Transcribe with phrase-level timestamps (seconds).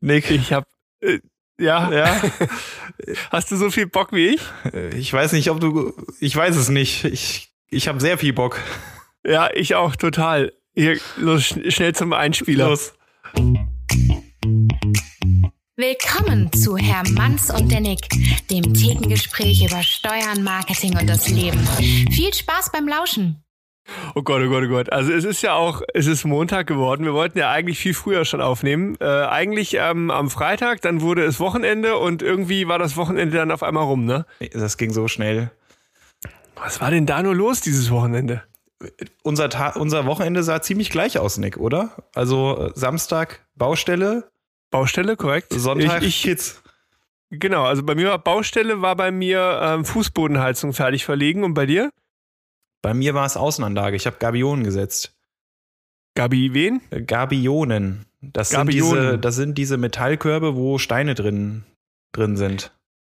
[0.00, 0.30] Nick.
[0.30, 0.66] Ich hab,
[1.00, 1.18] äh,
[1.60, 2.22] ja, Ja.
[3.30, 4.40] hast du so viel Bock wie ich?
[4.96, 5.92] Ich weiß nicht, ob du.
[6.20, 7.04] Ich weiß es nicht.
[7.04, 8.60] Ich, ich habe sehr viel Bock.
[9.26, 10.52] Ja, ich auch total.
[10.74, 12.68] Hier, los, schn- schnell zum Einspieler.
[12.68, 12.92] Los.
[15.76, 18.00] Willkommen zu Herr Manns und der Nick,
[18.50, 21.60] dem Thekengespräch über Steuern, Marketing und das Leben.
[22.10, 23.44] Viel Spaß beim Lauschen.
[24.14, 24.92] Oh Gott, oh Gott, oh Gott.
[24.92, 27.04] Also es ist ja auch, es ist Montag geworden.
[27.04, 28.96] Wir wollten ja eigentlich viel früher schon aufnehmen.
[29.00, 33.50] Äh, eigentlich ähm, am Freitag, dann wurde es Wochenende und irgendwie war das Wochenende dann
[33.50, 34.26] auf einmal rum, ne?
[34.52, 35.50] Das ging so schnell.
[36.56, 38.42] Was war denn da nur los dieses Wochenende?
[39.22, 41.90] Unser, Ta unser Wochenende sah ziemlich gleich aus, Nick, oder?
[42.14, 44.30] Also äh, Samstag Baustelle,
[44.70, 45.52] Baustelle, korrekt?
[45.52, 46.62] Sonntag Ich, ich, Kids.
[47.30, 51.66] genau, also bei mir war Baustelle, war bei mir ähm, Fußbodenheizung fertig verlegen und bei
[51.66, 51.90] dir?
[52.82, 53.96] Bei mir war es Außenanlage.
[53.96, 55.14] Ich habe Gabionen gesetzt.
[56.16, 56.80] Gabi, wen?
[56.90, 58.06] Äh, Gabionen.
[58.20, 59.00] Das sind, Gabionen.
[59.02, 61.64] diese, das sind diese Metallkörbe, wo Steine drin,
[62.12, 62.72] drin sind.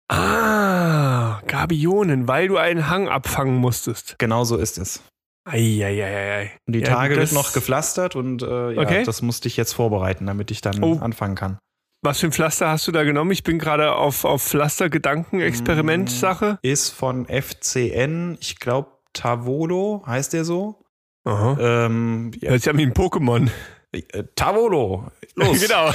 [0.08, 4.16] Ah, Gabionen, weil du einen Hang abfangen musstest.
[4.18, 5.02] Genau so ist es.
[5.44, 6.52] Eieieiei.
[6.66, 9.02] Und die Ja, Tage wird noch gepflastert und äh, ja, Okay.
[9.04, 10.98] das musste ich jetzt vorbereiten, damit ich dann Oh.
[11.00, 11.58] anfangen kann.
[12.04, 13.30] Was für ein Pflaster hast du da genommen?
[13.32, 16.58] Ich bin gerade auf, auf Pflaster-Gedanken-Experiment-Sache.
[16.62, 20.84] Ist von FCN, ich glaube Tavolo, heißt der so?
[21.24, 21.56] Aha.
[21.60, 23.48] Ähm, ja, Das ist ja wie ein Pokémon.
[23.92, 25.60] äh, Tavolo, los.
[25.66, 25.90] genau.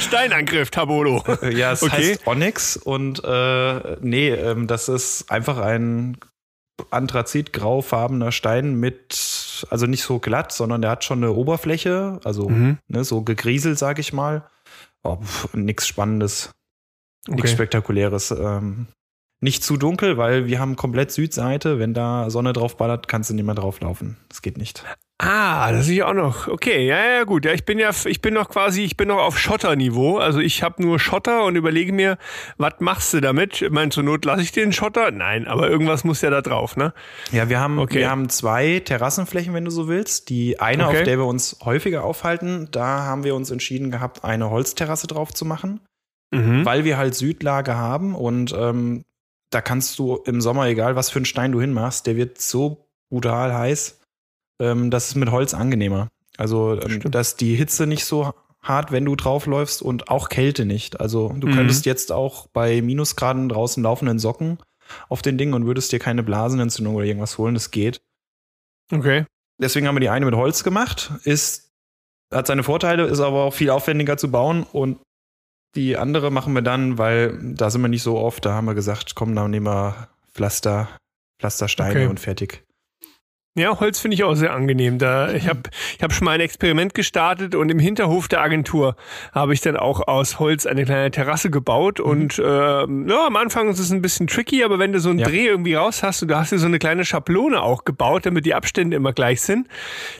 [0.00, 1.24] Steinangriff, Tabolo.
[1.42, 2.12] Äh, Ja, es Okay.
[2.12, 6.18] heißt Onyx und äh, nee, ähm, das ist einfach ein
[6.90, 12.78] anthrazitgraufarbener Stein mit, also nicht so glatt, sondern der hat schon eine Oberfläche, also Mhm.
[12.88, 14.48] ne, so gegrieselt, sag ich mal.
[15.02, 16.50] Oh, pf, nix Spannendes,
[17.26, 17.54] nichts Okay.
[17.54, 18.30] Spektakuläres.
[18.30, 18.86] Ähm,
[19.40, 21.78] nicht zu dunkel, weil wir haben komplett Südseite.
[21.78, 24.16] Wenn da Sonne drauf ballert, kannst du nicht mehr drauflaufen.
[24.28, 24.84] Das geht nicht.
[25.20, 26.46] Ah, das ist ja auch noch.
[26.46, 27.44] Okay, ja, ja, gut.
[27.44, 30.18] Ja, ich bin ja, ich bin noch quasi, ich bin noch auf Schotterniveau.
[30.18, 32.18] Also ich habe nur Schotter und überlege mir,
[32.56, 33.60] was machst du damit?
[33.62, 35.10] Ich meine, zur Not lasse ich den Schotter?
[35.10, 36.92] Nein, aber irgendwas muss ja da drauf, ne?
[37.32, 37.98] Ja, wir haben, Okay.
[37.98, 40.28] wir haben zwei Terrassenflächen, wenn du so willst.
[40.30, 40.98] Die eine, Okay.
[40.98, 45.32] auf der wir uns häufiger aufhalten, da haben wir uns entschieden gehabt, eine Holzterrasse drauf
[45.34, 45.80] zu machen,
[46.32, 46.64] Mhm.
[46.64, 49.04] weil wir halt Südlage haben und ähm,
[49.50, 52.86] da kannst du im Sommer, egal was für einen Stein du hinmachst, der wird so
[53.10, 54.00] brutal heiß,
[54.60, 56.08] ähm, das ist mit Holz angenehmer.
[56.36, 58.32] Also, ähm, dass die Hitze nicht so
[58.62, 61.00] hart, wenn du draufläufst und auch Kälte nicht.
[61.00, 61.52] Also, du Mhm.
[61.54, 64.58] könntest jetzt auch bei Minusgraden draußen laufenden Socken
[65.08, 67.54] auf den Ding und würdest dir keine Blasenentzündung oder irgendwas holen.
[67.54, 68.00] Das geht.
[68.92, 69.24] Okay.
[69.60, 71.12] Deswegen haben wir die eine mit Holz gemacht.
[71.24, 71.70] Ist,
[72.32, 74.64] hat seine Vorteile, ist aber auch viel aufwendiger zu bauen.
[74.64, 74.98] Und
[75.74, 78.44] die andere machen wir dann, weil da sind wir nicht so oft.
[78.44, 80.88] Da haben wir gesagt, komm, dann nehmen wir Pflaster,
[81.40, 82.06] Pflastersteine Okay.
[82.06, 82.64] und fertig.
[83.56, 84.98] Ja, Holz finde ich auch sehr angenehm.
[84.98, 85.62] Da, ich habe
[85.96, 88.94] ich hab schon mal ein Experiment gestartet und im Hinterhof der Agentur
[89.32, 91.98] habe ich dann auch aus Holz eine kleine Terrasse gebaut.
[91.98, 95.18] Und ähm, ja, am Anfang ist es ein bisschen tricky, aber wenn du so einen
[95.18, 95.26] Ja.
[95.28, 98.46] Dreh irgendwie raus hast und du hast dir so eine kleine Schablone auch gebaut, damit
[98.46, 99.66] die Abstände immer gleich sind,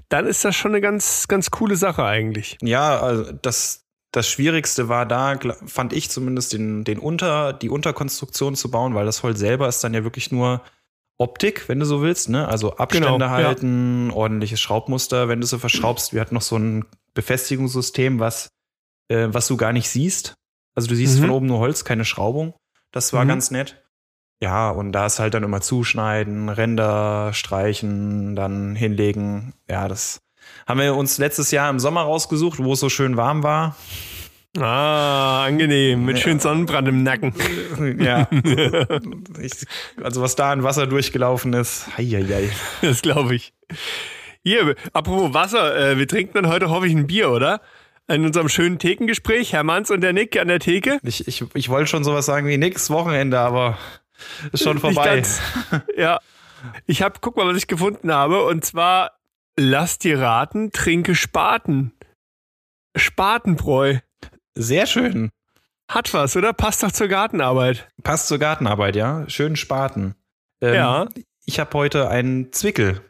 [0.08, 2.58] dann ist das schon eine ganz, ganz coole Sache eigentlich.
[2.60, 8.54] Ja, also das, das Schwierigste war da, fand ich zumindest, den, den Unter, die Unterkonstruktion
[8.56, 10.62] zu bauen, weil das Holz selber ist dann ja wirklich nur
[11.19, 12.46] Optik, wenn du so willst, ne?
[12.48, 13.30] Also Abstände Genau, ja.
[13.30, 16.12] halten, ordentliches Schraubmuster, wenn du so verschraubst.
[16.14, 18.48] Wir hatten noch so ein Befestigungssystem, was,
[19.08, 20.34] äh, was du gar nicht siehst.
[20.75, 21.22] Also du siehst Mhm.
[21.22, 22.54] von oben nur Holz, keine Schraubung.
[22.92, 23.28] Das war Mhm.
[23.28, 23.82] ganz nett.
[24.40, 29.52] Ja, und da ist halt dann immer zuschneiden, Ränder streichen, dann hinlegen.
[29.69, 30.20] Ja, das
[30.69, 33.75] haben wir uns letztes Jahr im Sommer rausgesucht, wo es so schön warm war.
[34.59, 36.23] Ah, angenehm, mit Ja.
[36.25, 37.33] schön Sonnenbrand im Nacken.
[38.01, 38.29] Ja.
[39.41, 39.53] ich,
[40.03, 41.87] also was da an Wasser durchgelaufen ist.
[41.97, 42.51] Heieiei.
[42.83, 43.53] Das glaube ich.
[44.43, 47.61] Hier, apropos Wasser, äh, wir trinken dann heute hoffe ich ein Bier, oder?
[48.09, 50.99] In unserem schönen Thekengespräch, Herr Manns und der Nick an der Theke.
[51.03, 53.77] Ich, ich, ich wollte schon sowas sagen wie nix Wochenende, aber
[54.50, 55.23] ist schon vorbei.
[55.97, 56.19] Ja.
[56.87, 58.43] Ich habe, guck mal, was ich gefunden habe.
[58.45, 59.18] Und zwar,
[59.58, 61.92] lass dir raten, trinke Spaten.
[62.96, 63.98] Spatenbräu.
[64.54, 65.30] Sehr schön.
[65.90, 66.52] Hat was, oder?
[66.52, 67.88] Passt doch zur Gartenarbeit.
[68.02, 69.28] Passt zur Gartenarbeit, ja.
[69.28, 70.14] Schön Spaten.
[70.60, 71.08] Ähm, Ja.
[71.46, 73.00] Ich habe heute einen Zwickel.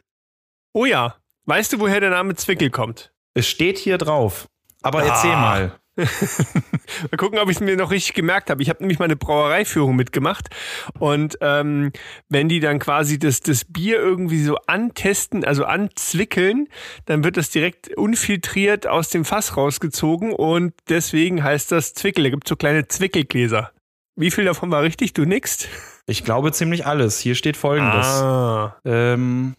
[0.73, 1.15] Oh ja.
[1.45, 3.11] Weißt du, woher der Name Zwickel kommt?
[3.33, 4.47] Es steht hier drauf.
[4.81, 5.07] Aber Ah.
[5.07, 5.77] erzähl mal.
[7.11, 8.61] Mal gucken, ob ich es mir noch richtig gemerkt habe.
[8.61, 10.49] Ich habe nämlich meine Brauereiführung mitgemacht.
[10.97, 11.91] Und ähm,
[12.29, 16.67] wenn die dann quasi das, das Bier irgendwie so antesten, also anzwickeln,
[17.05, 20.33] dann wird das direkt unfiltriert aus dem Fass rausgezogen.
[20.33, 22.23] Und deswegen heißt das Zwickel.
[22.23, 23.71] Da gibt es so kleine Zwickelgläser.
[24.15, 25.13] Wie viel davon war richtig?
[25.13, 25.69] Du nickst?
[26.05, 27.19] Ich glaube ziemlich alles.
[27.19, 28.05] Hier steht folgendes.
[28.05, 28.75] Ah.
[28.83, 29.55] Ähm,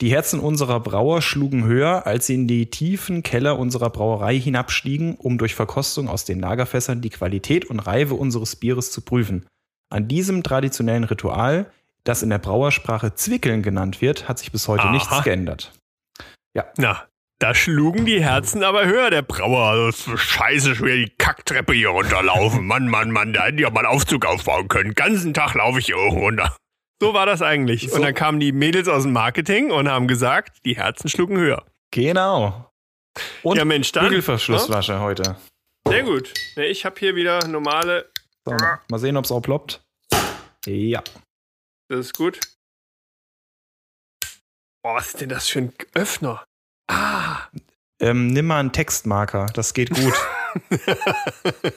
[0.00, 5.16] Die Herzen unserer Brauer schlugen höher, als sie in die tiefen Keller unserer Brauerei hinabstiegen,
[5.16, 9.46] um durch Verkostung aus den Lagerfässern die Qualität und Reife unseres Bieres zu prüfen.
[9.90, 11.72] An diesem traditionellen Ritual,
[12.04, 14.92] das in der Brauersprache Zwickeln genannt wird, hat sich bis heute Aha.
[14.92, 15.72] nichts geändert.
[16.76, 17.04] Na,
[17.40, 19.10] da schlugen die Herzen aber höher.
[19.10, 22.64] Der Brauer, das ist so scheiße schwer die Kacktreppe hier runterlaufen.
[22.64, 24.90] Mann, Mann, Mann, da hätten die ja mal einen Aufzug aufbauen können.
[24.90, 26.56] Den ganzen Tag laufe ich hier hoch runter.
[27.00, 27.88] So war das eigentlich.
[27.90, 27.96] So.
[27.96, 31.64] Und dann kamen die Mädels aus dem Marketing und haben gesagt, die Herzen schlugen höher.
[31.90, 32.70] Genau.
[33.42, 34.04] Und ja, Mensch, dann.
[34.04, 35.22] Bügelverschlusswasche heute.
[35.86, 36.34] Ja, Sehr gut.
[36.56, 38.10] Ne, Ich habe hier wieder normale.
[38.44, 38.56] So,
[38.88, 39.82] mal sehen, ob es auch ploppt.
[40.66, 41.02] Ja.
[41.88, 42.40] Das ist gut.
[44.82, 46.44] Boah, was ist denn das für ein Öffner?
[46.88, 47.48] Ah.
[48.00, 50.14] Ähm, nimm mal einen Textmarker, das geht gut.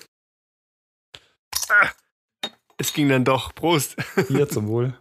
[2.77, 3.53] Es ging dann doch.
[3.53, 3.95] Prost.
[4.27, 4.97] Hier zum Wohl.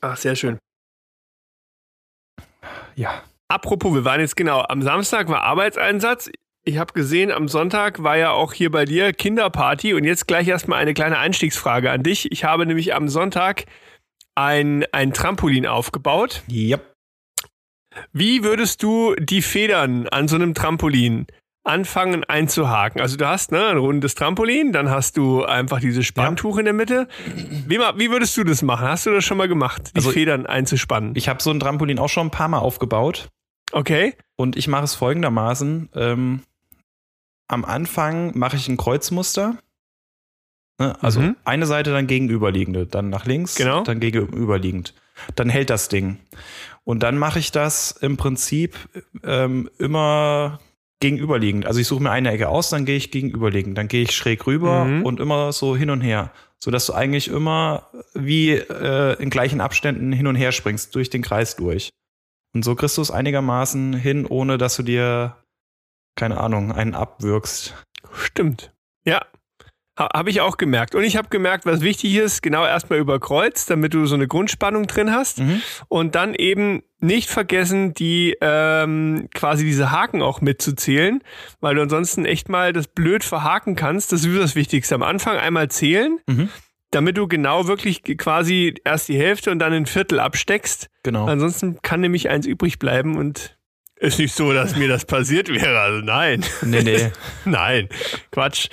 [0.00, 0.58] Ach, sehr schön.
[2.94, 3.22] Ja.
[3.48, 6.30] Apropos, wir waren jetzt genau, am Samstag war Arbeitseinsatz.
[6.64, 10.46] Ich habe gesehen, am Sonntag war ja auch hier bei dir Kinderparty und jetzt gleich
[10.48, 12.30] erstmal eine kleine Einstiegsfrage an dich.
[12.30, 13.64] Ich habe nämlich am Sonntag
[14.34, 16.42] ein, ein Trampolin aufgebaut.
[16.46, 16.78] Ja.
[18.12, 21.26] Wie würdest du die Federn an so einem Trampolin
[21.68, 23.00] anfangen einzuhaken?
[23.00, 26.74] Also du hast ne, ein rundes Trampolin, dann hast du einfach dieses Spanntuch in der
[26.74, 27.06] Mitte.
[27.66, 28.88] Wie, wie würdest du das machen?
[28.88, 31.12] Hast du das schon mal gemacht, die Also- Federn einzuspannen?
[31.14, 33.28] Ich habe so ein Trampolin auch schon ein paar Mal aufgebaut.
[33.72, 34.14] Okay.
[34.36, 35.90] Und ich mache es folgendermaßen.
[35.94, 36.40] Ähm,
[37.48, 39.56] am Anfang mache ich ein Kreuzmuster.
[40.80, 41.36] Ne, Also Mhm.
[41.44, 43.82] eine Seite dann gegenüberliegende, dann nach links, Genau.
[43.82, 44.94] dann gegenüberliegend.
[45.34, 46.18] Dann hält das Ding.
[46.84, 48.76] Und dann mache ich das im Prinzip
[49.24, 50.60] ähm, immer
[51.00, 51.66] gegenüberliegend.
[51.66, 53.78] Also ich suche mir eine Ecke aus, dann gehe ich gegenüberliegend.
[53.78, 55.02] Dann gehe ich schräg rüber Mhm.
[55.04, 56.32] und immer so hin und her.
[56.58, 61.22] Sodass du eigentlich immer wie äh, in gleichen Abständen hin und her springst, durch den
[61.22, 61.90] Kreis durch.
[62.54, 65.36] Und so kriegst du es einigermaßen hin, ohne dass du dir,
[66.16, 67.74] keine Ahnung, einen abwürgst.
[68.12, 68.72] Stimmt.
[69.04, 69.24] Ja.
[69.98, 70.94] Ha, habe ich auch gemerkt.
[70.94, 74.28] Und ich habe gemerkt, was wichtig ist, genau erstmal über Kreuz, damit du so eine
[74.28, 75.40] Grundspannung drin hast.
[75.40, 75.60] Mhm.
[75.88, 81.20] Und dann eben nicht vergessen, die ähm, quasi diese Haken auch mitzuzählen,
[81.60, 84.12] weil du ansonsten echt mal das blöd verhaken kannst.
[84.12, 84.94] Das ist das Wichtigste.
[84.94, 86.48] Am Anfang einmal zählen, Mhm.
[86.92, 90.88] damit du genau wirklich quasi erst die Hälfte und dann ein Viertel absteckst.
[91.02, 91.26] Genau.
[91.26, 93.57] Ansonsten kann nämlich eins übrig bleiben und
[94.00, 95.80] ist nicht so, dass mir das passiert wäre.
[95.80, 96.44] Also nein.
[96.62, 97.10] Nee, nee.
[97.44, 97.88] Nein,
[98.30, 98.68] Quatsch.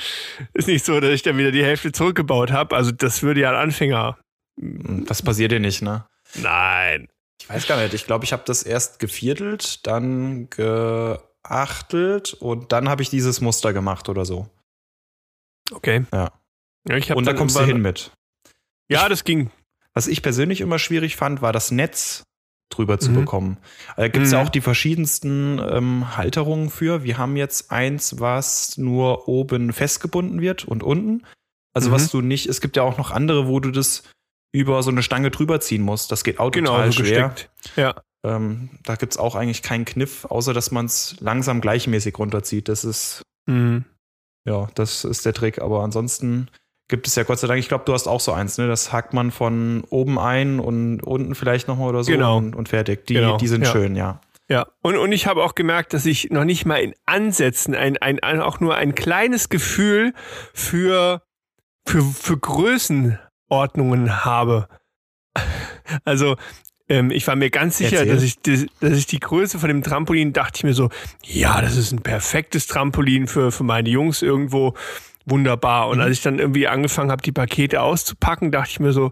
[0.53, 2.75] Ist nicht so, dass ich dann wieder die Hälfte zurückgebaut habe.
[2.75, 4.17] Also das würde ja ein Anfänger.
[4.57, 6.05] Das passiert dir nicht, ne?
[6.35, 7.07] Nein.
[7.41, 7.93] Ich weiß gar nicht.
[7.93, 13.73] Ich glaube, ich habe das erst geviertelt, dann geachtelt und dann habe ich dieses Muster
[13.73, 14.49] gemacht oder so.
[15.71, 16.05] Okay.
[16.13, 16.31] Ja.
[16.87, 18.11] ja ich Und da kommst du hin mit.
[18.89, 19.51] Ja, das ging.
[19.93, 22.23] Was ich persönlich immer schwierig fand, war das Netz
[22.69, 23.15] drüber zu Mhm.
[23.15, 23.57] bekommen.
[23.95, 24.47] Da gibt es ja Mhm.
[24.47, 27.03] auch die verschiedensten ähm, Halterungen für.
[27.03, 31.23] Wir haben jetzt eins, was nur oben festgebunden wird und unten.
[31.73, 31.93] Also Mhm.
[31.93, 34.03] was du nicht, es gibt ja auch noch andere, wo du das
[34.53, 36.11] über so eine Stange drüber ziehen musst.
[36.11, 37.29] Das geht auch Genau, total so schwer.
[37.29, 37.51] gesteckt.
[37.75, 37.95] Ja.
[38.25, 42.69] Ähm, da gibt es auch eigentlich keinen Kniff, außer dass man es langsam gleichmäßig runterzieht.
[42.69, 43.85] Das ist, Mhm.
[44.47, 45.59] ja, das ist der Trick.
[45.61, 46.47] Aber ansonsten
[46.87, 48.67] gibt es ja Gott sei Dank, ich glaube, du hast auch so eins, ne?
[48.67, 52.37] Das hakt man von oben ein und unten vielleicht nochmal oder so Genau.
[52.37, 53.05] und, und fertig.
[53.07, 53.71] Die, Genau, die sind ja.
[53.71, 54.21] schön, ja.
[54.47, 54.67] Ja.
[54.81, 58.19] Und, und ich habe auch gemerkt, dass ich noch nicht mal in Ansätzen ein, ein,
[58.21, 60.13] ein auch nur ein kleines Gefühl
[60.53, 61.23] für,
[61.87, 64.67] für, für Größenordnungen habe.
[66.03, 66.35] Also,
[66.89, 68.13] ähm, ich war mir ganz sicher, Erzähl.
[68.15, 70.89] dass ich, die- dass ich die Größe von dem Trampolin dachte ich mir so,
[71.23, 74.73] ja, das ist ein perfektes Trampolin für, für meine Jungs irgendwo.
[75.25, 75.87] Wunderbar.
[75.89, 76.03] Und Mhm.
[76.03, 79.11] als ich dann irgendwie angefangen habe, die Pakete auszupacken, dachte ich mir so,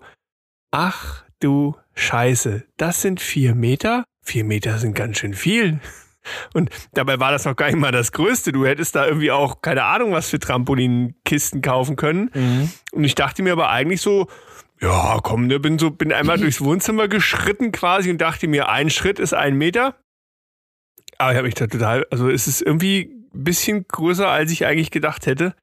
[0.71, 4.03] ach du Scheiße, das sind vier Meter?
[4.23, 5.79] Vier Meter sind ganz schön viel.
[6.53, 8.53] Und dabei war das noch gar nicht mal das Größte.
[8.53, 12.71] Du hättest da irgendwie auch, keine Ahnung, was für Trampolinkisten kaufen können.
[12.93, 14.27] Und ich dachte mir aber eigentlich so,
[14.79, 18.89] ja, komm, ne, bin so, bin einmal durchs Wohnzimmer geschritten quasi und dachte mir, ein
[18.89, 19.95] Schritt ist ein Meter.
[21.17, 24.65] Aber ich habe mich da total, also es ist irgendwie ein bisschen größer, als ich
[24.65, 25.55] eigentlich gedacht hätte.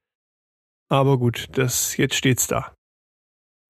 [0.90, 2.72] Aber gut, das, jetzt steht's da.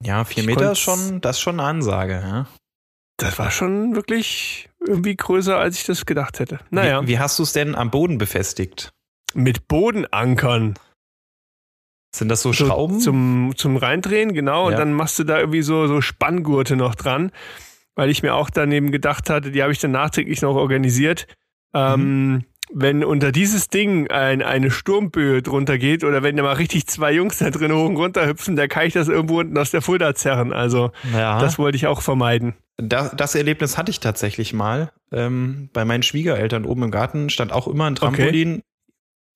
[0.03, 2.47] Ja, vier Ich Meter ist schon, das ist schon eine Ansage, ja.
[3.19, 6.59] Das war schon wirklich irgendwie größer, als ich das gedacht hätte.
[6.71, 8.91] Naja, Wie, wie hast du es denn am Boden befestigt?
[9.33, 10.75] mit Bodenankern.
[12.17, 12.99] Sind das so So Schrauben?
[12.99, 14.67] Zum, zum Reindrehen, genau.
[14.67, 14.79] Und Ja.
[14.79, 17.31] dann machst du da irgendwie so, so Spanngurte noch dran,
[17.95, 21.29] weil ich mir auch daneben gedacht hatte, die habe ich dann nachträglich noch organisiert.
[21.75, 26.87] Ähm, wenn unter dieses Ding ein, eine Sturmböe drunter geht oder wenn da mal richtig
[26.87, 29.71] zwei Jungs da drin hoch und runter hüpfen, da kann ich das irgendwo unten aus
[29.71, 30.53] der Fulda zerren.
[30.53, 32.55] Also ja, das wollte ich auch vermeiden.
[32.77, 34.93] das, das Erlebnis hatte ich tatsächlich mal.
[35.13, 38.65] Ähm, bei meinen Schwiegereltern oben im Garten stand auch immer ein Trampolin, okay.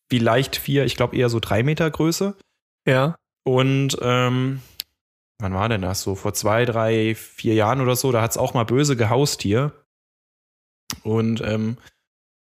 [0.08, 2.36] vielleicht vier, ich glaube eher so drei Meter Größe.
[2.86, 3.16] Ja.
[3.44, 4.60] Und ähm,
[5.38, 6.02] wann war denn das?
[6.02, 9.42] So vor zwei, drei, vier Jahren oder so, da hat es auch mal böse gehaust
[9.42, 9.72] hier.
[11.02, 11.76] Und ähm,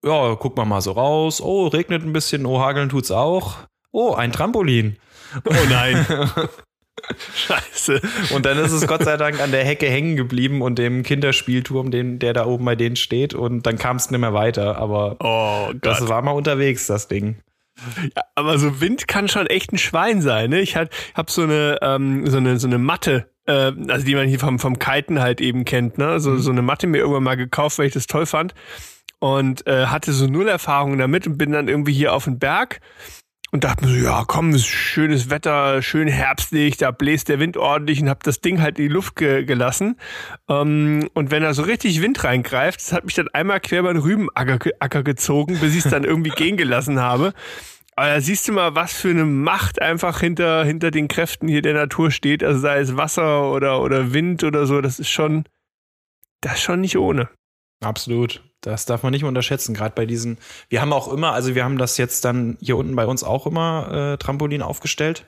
[0.06, 1.42] ja, guck mal mal so raus.
[1.42, 3.58] Oh, regnet ein bisschen, oh, hageln tut's auch.
[3.92, 4.98] Oh, ein Trampolin.
[5.46, 6.06] Oh nein.
[7.36, 8.02] Scheiße.
[8.34, 11.92] Und dann ist es Gott sei Dank an der Hecke hängen geblieben und dem Kinderspielturm,
[11.92, 13.34] den, der da oben bei denen steht.
[13.34, 14.78] Und dann kam es nicht mehr weiter.
[14.78, 17.38] Aber oh, das war mal unterwegs, das Ding.
[18.16, 20.52] Ja, aber so Wind kann schon echt ein Schwein sein.
[20.52, 20.62] Ne?
[20.62, 24.28] Ich hab, hab so eine ähm, so eine so eine Matte, äh, also die man
[24.28, 25.98] hier vom vom Kiten halt eben kennt.
[25.98, 26.40] Ne, so mhm.
[26.40, 28.54] so eine Matte mir irgendwann mal gekauft, weil ich das toll fand
[29.26, 32.80] und äh, hatte so null Erfahrung damit und bin dann irgendwie hier auf den Berg
[33.50, 37.58] und dachte mir so, ja, komm, ist schönes Wetter, schön herbstlich, da bläst der Wind
[37.58, 40.00] ordentlich und hab das Ding halt in die Luft ge gelassen.
[40.48, 43.94] Ähm, und wenn da so richtig Wind reingreift, das hat mich dann einmal quer über
[43.94, 47.34] den Rübenacker Acker gezogen, bis ich es dann irgendwie gehen gelassen habe.
[47.96, 51.64] Aber da siehst du mal, was für eine Macht einfach hinter, hinter den Kräften hier
[51.64, 52.44] der Natur steht.
[52.44, 55.46] Also sei es Wasser oder, oder Wind oder so, das ist schon,
[56.42, 57.28] das ist schon nicht ohne.
[57.84, 58.44] Absolut.
[58.66, 60.38] Das darf man nicht unterschätzen, gerade bei diesen.
[60.70, 63.46] Wir haben auch immer, also wir haben das jetzt dann hier unten bei uns auch
[63.46, 65.26] immer äh, Trampolin aufgestellt.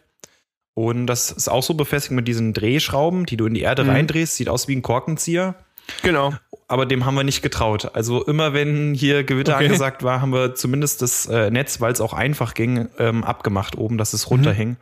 [0.73, 3.91] Und das ist auch so befestigt mit diesen Drehschrauben, die du in die Erde mhm.
[3.91, 4.35] reindrehst.
[4.35, 5.55] Sieht aus wie ein Korkenzieher.
[6.03, 6.33] Genau.
[6.67, 7.91] Aber dem haben wir nicht getraut.
[7.95, 9.65] Also immer wenn hier Gewitter okay.
[9.65, 13.77] angesagt war, haben wir zumindest das äh, Netz, weil es auch einfach ging, ähm, abgemacht
[13.77, 14.69] oben, dass es runterhing.
[14.69, 14.77] Mhm.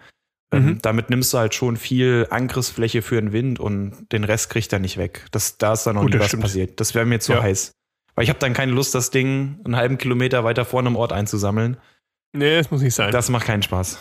[0.51, 0.81] Ähm, mhm.
[0.81, 4.79] Damit nimmst du halt schon viel Angriffsfläche für den Wind und den Rest kriegt er
[4.79, 5.25] nicht weg.
[5.31, 6.43] Das, da ist dann noch Gut, nie was stimmt.
[6.43, 6.79] passiert.
[6.79, 7.43] Das wäre mir zu ja.
[7.43, 7.71] heiß.
[8.15, 11.11] Weil ich habe dann keine Lust, das Ding einen halben Kilometer weiter vorne im Ort
[11.11, 11.77] einzusammeln.
[12.33, 13.11] Nee, das muss nicht sein.
[13.11, 13.99] Das macht keinen Spaß.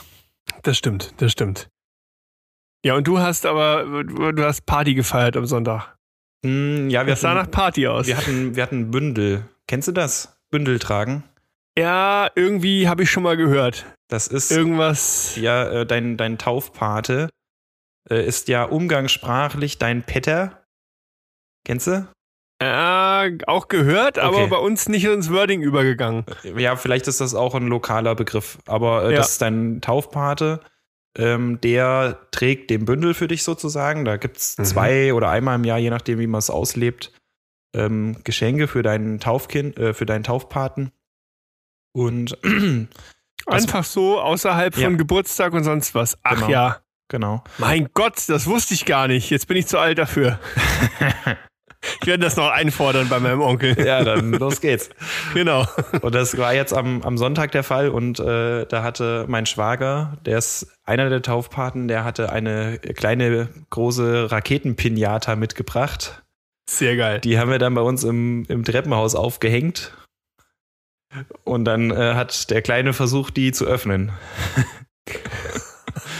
[0.62, 1.68] Das stimmt, das stimmt.
[2.84, 5.96] Ja, und du hast aber, du hast Party gefeiert am Sonntag.
[6.42, 8.06] Mm, ja, wir das sah nach Party aus.
[8.06, 9.48] Wir hatten, wir hatten Bündel.
[9.66, 10.38] Kennst du das?
[10.50, 11.24] Bündel tragen?
[11.76, 13.86] Ja, irgendwie habe ich schon mal gehört.
[14.08, 15.36] Das ist irgendwas.
[15.36, 17.30] Ja, äh, dein, dein Taufpate
[18.10, 20.62] äh, ist ja umgangssprachlich dein Petter.
[21.64, 22.06] Kennst du?
[22.62, 24.26] Ja, auch gehört, okay.
[24.26, 26.24] aber bei uns nicht ins Wording übergegangen.
[26.56, 29.16] Ja, vielleicht ist das auch ein lokaler Begriff, aber äh, ja.
[29.18, 30.60] das ist dein Taufpate.
[31.16, 34.04] Ähm, der trägt den Bündel für dich sozusagen.
[34.04, 34.64] Da gibt es mhm.
[34.64, 37.12] zwei oder einmal im Jahr, je nachdem, wie man es auslebt,
[37.74, 40.90] ähm, Geschenke für deinen Taufkind, äh, für deinen Taufpaten.
[41.92, 42.38] Und
[43.46, 44.86] einfach so außerhalb ja.
[44.86, 46.18] von Geburtstag und sonst was.
[46.22, 46.50] Ach genau.
[46.50, 46.80] ja.
[47.08, 47.44] Genau.
[47.58, 49.28] Mein Gott, das wusste ich gar nicht.
[49.28, 50.40] Jetzt bin ich zu alt dafür.
[52.00, 53.78] Ich werde das noch einfordern bei meinem Onkel.
[53.84, 54.90] Ja, dann los geht's.
[55.32, 55.66] Genau.
[56.00, 60.18] Und das war jetzt am, am Sonntag der Fall und äh, da hatte mein Schwager,
[60.24, 66.22] der ist einer der Taufpaten, der hatte eine kleine große Raketenpinata mitgebracht.
[66.68, 67.20] Sehr geil.
[67.20, 69.92] Die haben wir dann bei uns im, im Treppenhaus aufgehängt.
[71.44, 74.12] Und dann äh, hat der Kleine versucht, die zu öffnen.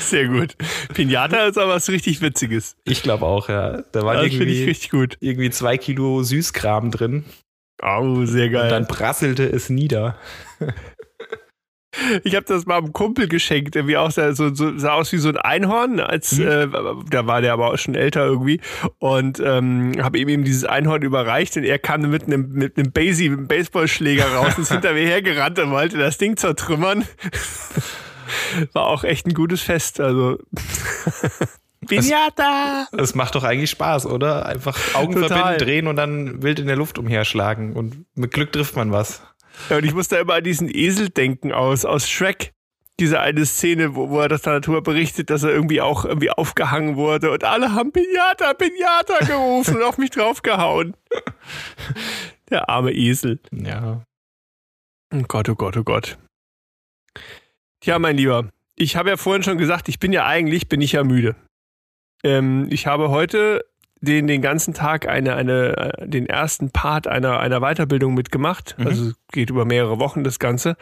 [0.05, 0.57] Sehr gut.
[0.93, 2.77] Pinata ist aber was richtig Witziges.
[2.85, 3.83] Ich glaube auch, ja.
[3.93, 5.17] Da waren das irgendwie, ich richtig gut.
[5.21, 7.25] irgendwie zwei Kilo Süßkram drin.
[7.83, 8.65] Oh, sehr geil.
[8.65, 10.17] Und dann prasselte es nieder.
[12.25, 15.29] Ich habe das mal einem Kumpel geschenkt, irgendwie auch so, so, sah aus wie so
[15.29, 16.49] ein Einhorn, als mhm.
[16.49, 16.69] äh,
[17.09, 18.61] da war der aber auch schon älter irgendwie
[18.99, 22.91] und ähm, habe ihm eben dieses Einhorn überreicht und er kam mit einem mit einem
[22.91, 27.05] Basie, mit einem Baseballschläger raus und ist hinter mir hergerannt und wollte das Ding zertrümmern.
[28.73, 30.01] War auch echt ein gutes Fest.
[30.01, 30.39] Also.
[31.87, 32.87] Pinata!
[32.93, 34.47] Es, es macht doch eigentlich Spaß, oder?
[34.47, 35.29] Einfach Augen Total.
[35.29, 37.75] verbinden, drehen und dann wild in der Luft umherschlagen.
[37.75, 39.23] Und mit Glück trifft man was.
[39.71, 42.53] Ja, und ich muss da immer an diesen Esel denken aus, aus Shrek.
[43.01, 46.31] Diese eine Szene, wo, wo er das der Natur berichtet, dass er irgendwie auch irgendwie
[46.31, 50.97] aufgehangen wurde und alle haben Pinata, Pinata gerufen und auf mich draufgehauen.
[52.51, 53.41] Der arme Esel.
[53.51, 54.05] Ja.
[55.13, 56.19] Oh Gott, oh Gott, oh Gott.
[57.85, 60.93] Ja, mein Lieber, ich habe ja vorhin schon gesagt, ich bin ja eigentlich, bin ich
[60.93, 61.37] ja müde.
[62.23, 63.63] Ähm, ich habe heute
[64.01, 68.75] den, den ganzen Tag eine, eine, äh, den ersten Part einer, einer Weiterbildung mitgemacht.
[68.79, 68.87] Mhm.
[68.87, 70.77] Also geht über mehrere Wochen das Ganze,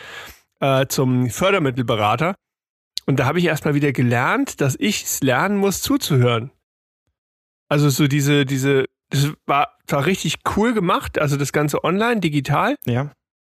[0.61, 2.37] äh, zum Fördermittelberater.
[3.07, 6.53] Und da habe ich erstmal wieder gelernt, dass ich es lernen muss, zuzuhören.
[7.69, 12.77] Also so diese, diese, das war, war richtig cool gemacht, also das Ganze online, digital.
[12.87, 13.11] Ja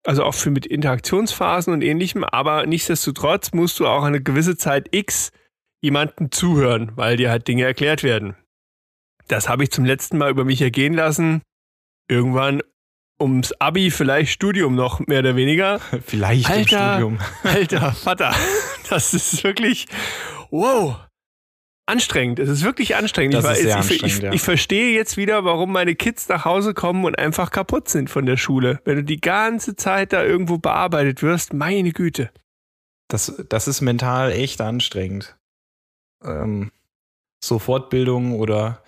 [0.06, 4.90] also auch für mit Interaktionsphasen und ähnlichem, aber nichtsdestotrotz musst du auch eine gewisse Zeit
[4.92, 5.32] X
[5.82, 8.36] jemanden zuhören, weil dir halt Dinge erklärt werden.
[9.28, 11.42] Das habe ich zum letzten Mal über mich ergehen lassen.
[12.10, 12.62] Irgendwann
[13.20, 15.80] ums Abi, vielleicht Studium noch, mehr oder weniger.
[16.06, 17.20] Vielleicht Alter, im Studium.
[17.44, 18.36] Alter, Vater,
[18.90, 19.88] das ist wirklich,
[20.52, 20.98] wow.
[21.86, 22.40] Anstrengend.
[22.40, 23.36] Es ist wirklich anstrengend.
[23.36, 24.34] Das ich, ist sehr ich, anstrengend, ich, ja.
[24.34, 28.26] ich verstehe jetzt wieder, warum meine Kids nach Hause kommen und einfach kaputt sind von
[28.26, 28.82] der Schule.
[28.86, 32.32] Wenn du die ganze Zeit da irgendwo bearbeitet wirst, meine Güte.
[33.10, 35.38] Das, das ist mental echt anstrengend.
[36.24, 36.72] Ähm,
[37.44, 38.82] so Fortbildung oder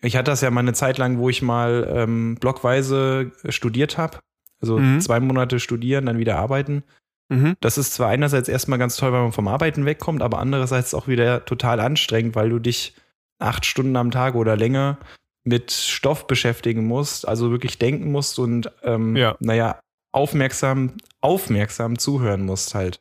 [0.00, 4.18] ich hatte das ja mal eine Zeit lang, wo ich mal ähm, blockweise studiert habe.
[4.60, 5.00] Also Mhm.
[5.00, 6.84] zwei Monate studieren, dann wieder arbeiten.
[7.28, 7.56] Mhm.
[7.60, 11.08] Das ist zwar einerseits erstmal ganz toll, weil man vom Arbeiten wegkommt, aber andererseits auch
[11.08, 12.94] wieder total anstrengend, weil du dich
[13.38, 14.98] acht Stunden am Tag oder länger
[15.44, 19.36] mit Stoff beschäftigen musst, also wirklich denken musst und ähm, Ja.
[19.40, 19.80] naja,
[20.12, 23.00] aufmerksam, aufmerksam zuhören musst halt.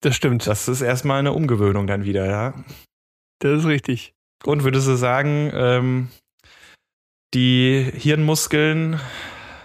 [0.00, 0.46] Das stimmt.
[0.46, 2.54] Das ist erstmal eine Umgewöhnung dann wieder, ja.
[3.40, 4.12] Das ist richtig.
[4.44, 6.08] Und würdest du sagen, ähm,
[7.32, 9.00] die Hirnmuskeln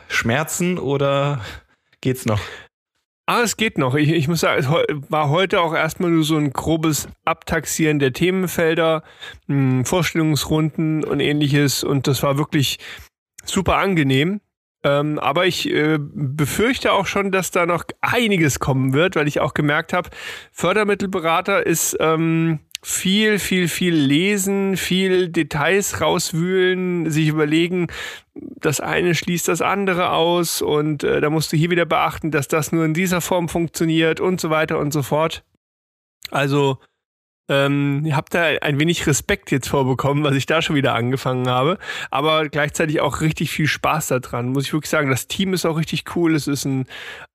[0.07, 1.41] schmerzen oder
[2.01, 2.39] geht's noch?
[3.29, 3.93] Aber es geht noch.
[3.93, 4.67] Ich, ich muss sagen, es
[5.11, 9.03] war heute auch erstmal nur so ein grobes Abtaxieren der Themenfelder,
[9.45, 11.83] mh, Vorstellungsrunden und ähnliches.
[11.83, 12.79] Und das war wirklich
[13.45, 14.41] super angenehm.
[14.83, 19.41] Ähm, aber ich äh, befürchte auch schon, dass da noch einiges kommen wird, weil ich
[19.41, 20.09] auch gemerkt habe,
[20.51, 27.87] Fördermittelberater ist ähm, viel, viel, viel lesen, viel Details rauswühlen, sich überlegen,
[28.33, 32.47] das eine schließt das andere aus und äh, da musst du hier wieder beachten, dass
[32.47, 35.43] das nur in dieser Form funktioniert und so weiter und so fort.
[36.31, 36.77] Also
[37.49, 41.79] ähm, habe da ein wenig Respekt jetzt vorbekommen, was ich da schon wieder angefangen habe,
[42.11, 44.49] aber gleichzeitig auch richtig viel Spaß daran.
[44.49, 46.35] Muss ich wirklich sagen, das Team ist auch richtig cool.
[46.35, 46.85] Es ist ein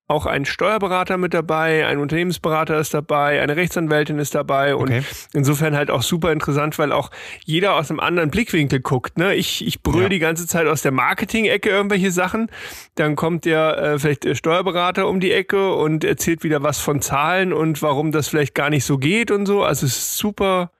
[0.06, 5.02] auch ein Steuerberater mit dabei, ein Unternehmensberater ist dabei, eine Rechtsanwältin ist dabei und Okay.
[5.32, 7.10] insofern halt auch super interessant, weil auch
[7.44, 9.16] jeder aus einem anderen Blickwinkel guckt.
[9.16, 9.34] Ne?
[9.34, 10.08] Ich, ich brüll Ja.
[10.10, 12.50] die ganze Zeit aus der Marketing-Ecke irgendwelche Sachen,
[12.96, 17.00] dann kommt der äh, vielleicht der Steuerberater um die Ecke und erzählt wieder was von
[17.00, 19.64] Zahlen und warum das vielleicht gar nicht so geht und so.
[19.64, 20.70] Also es ist super,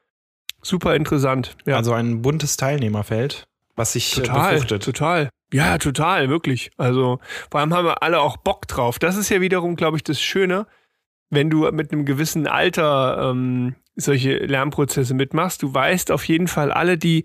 [0.60, 1.56] super interessant.
[1.64, 1.76] Ja.
[1.76, 4.82] Also ein buntes Teilnehmerfeld, was sich äh, Total, befruchtet.
[4.84, 5.30] total.
[5.54, 6.72] Ja, total, wirklich.
[6.78, 8.98] Also vor allem haben wir alle auch Bock drauf.
[8.98, 10.66] Das ist ja wiederum, glaube ich, das Schöne,
[11.30, 15.62] wenn du mit einem gewissen Alter ähm, solche Lernprozesse mitmachst.
[15.62, 17.22] Du weißt auf jeden Fall alle, die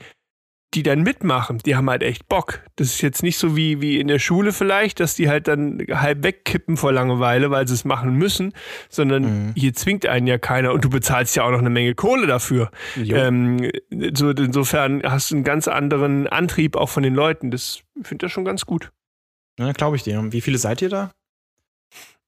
[0.75, 2.61] die dann mitmachen, die haben halt echt Bock.
[2.75, 5.79] Das ist jetzt nicht so wie, wie in der Schule vielleicht, dass die halt dann
[5.89, 8.53] halb wegkippen vor Langeweile, weil sie es machen müssen,
[8.87, 9.53] sondern Mhm.
[9.55, 12.69] hier zwingt einen ja keiner und du bezahlst ja auch noch eine Menge Kohle dafür.
[12.95, 13.71] Ähm,
[14.13, 17.49] so, insofern hast du einen ganz anderen Antrieb auch von den Leuten.
[17.49, 18.91] Das finde ich schon ganz gut.
[19.59, 20.23] Ja, glaube ich dir.
[20.31, 21.11] Wie viele seid ihr da?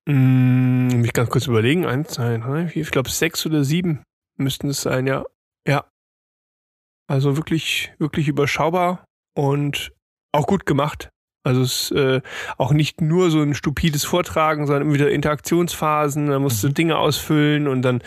[0.08, 1.86] Mm, mich ganz kurz überlegen.
[1.86, 4.02] Eins, zwei, drei, vier, ich glaube sechs oder sieben
[4.38, 5.24] müssten es sein, ja.
[5.68, 5.86] Ja.
[7.12, 9.04] Also wirklich, wirklich überschaubar
[9.38, 9.92] und
[10.34, 11.10] auch gut gemacht.
[11.44, 12.22] Also es ist äh,
[12.58, 16.28] auch nicht nur so ein stupides Vortragen, sondern immer wieder Interaktionsphasen.
[16.28, 16.74] Da musst du Mhm.
[16.76, 18.02] Dinge ausfüllen und dann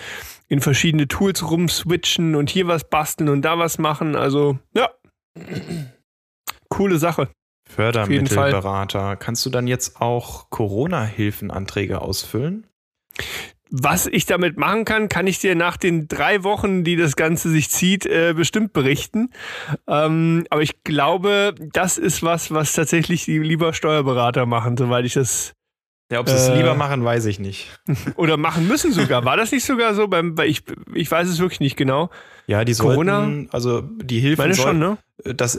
[0.48, 4.16] in verschiedene Tools rumswitchen und hier was basteln und da was machen.
[4.16, 4.88] Also ja,
[6.70, 7.28] coole Sache.
[7.68, 9.16] Fördermittelberater.
[9.16, 12.66] Kannst du dann jetzt auch Corona-Hilfenanträge ausfüllen?
[13.70, 17.50] Was ich damit machen kann, kann ich dir nach den drei Wochen, die das Ganze
[17.50, 19.30] sich zieht, äh, bestimmt berichten.
[19.88, 25.14] Ähm, aber ich glaube, das ist was, was tatsächlich die lieber Steuerberater machen, soweit ich
[25.14, 25.54] das
[26.12, 26.58] Ja, ob sie es Äh.
[26.58, 27.68] lieber machen, weiß ich nicht.
[28.16, 29.24] oder machen müssen sogar.
[29.24, 30.06] War das nicht sogar so?
[30.06, 32.10] Beim, weil ich, ich weiß es wirklich nicht genau.
[32.46, 33.20] Ja, die Corona?
[33.22, 35.34] sollten, also die Hilfen Meine schon, sollten, ne?
[35.34, 35.58] das,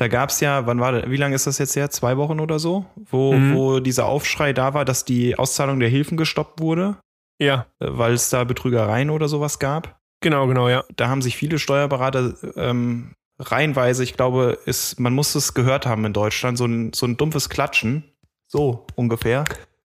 [0.00, 1.90] da gab es ja, wann war das, wie lange ist das jetzt her?
[1.90, 2.86] Zwei Wochen oder so?
[3.10, 3.54] Wo, Mhm.
[3.54, 6.96] wo dieser Aufschrei da war, dass die Auszahlung der Hilfen gestoppt wurde,
[7.38, 9.98] Ja, äh, weil es da Betrügereien oder sowas gab.
[10.22, 10.84] genau, genau, ja.
[10.96, 16.04] Da haben sich viele Steuerberater ähm, reihenweise, ich glaube, ist, man muss es gehört haben
[16.04, 18.04] in Deutschland, so ein, so ein dumpfes Klatschen.
[18.46, 19.44] So ungefähr.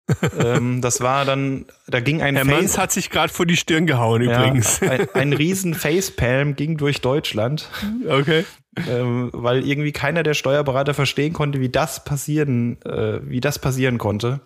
[0.38, 3.87] ähm, das war dann, da ging ein Herr Manns hat sich gerade vor die Stirn
[3.87, 4.81] gehauen übrigens.
[4.81, 7.69] Ja, ein, ein riesen Facepalm ging durch Deutschland,
[8.09, 8.45] Okay.
[8.88, 13.98] Ähm, weil irgendwie keiner der Steuerberater verstehen konnte, wie das passieren, äh, wie das passieren
[13.98, 14.40] konnte.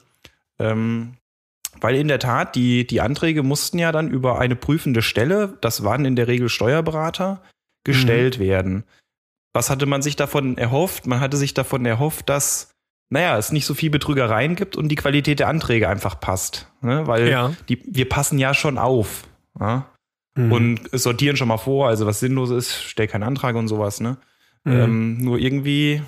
[0.59, 1.15] Ähm,
[1.81, 5.85] weil in der Tat, die, die Anträge mussten ja dann über eine prüfende Stelle, das
[5.85, 7.43] waren in der Regel Steuerberater,
[7.85, 8.85] gestellt werden.
[9.55, 11.07] Was hatte man sich davon erhofft?
[11.07, 12.71] Man hatte sich davon erhofft, dass,
[13.11, 16.71] naja, es nicht so viel Betrügereien gibt und die Qualität der Anträge einfach passt.
[16.83, 17.07] Ne?
[17.07, 17.53] Weil Ja.
[17.69, 19.25] die, wir passen ja schon auf.
[19.59, 19.87] Ja?
[20.39, 20.53] Mhm.
[20.53, 24.19] und sortieren schon mal vor, also was sinnlos ist, stell keinen Antrag und sowas, ne?
[24.65, 24.73] Mhm.
[24.73, 26.03] Ähm, nur irgendwie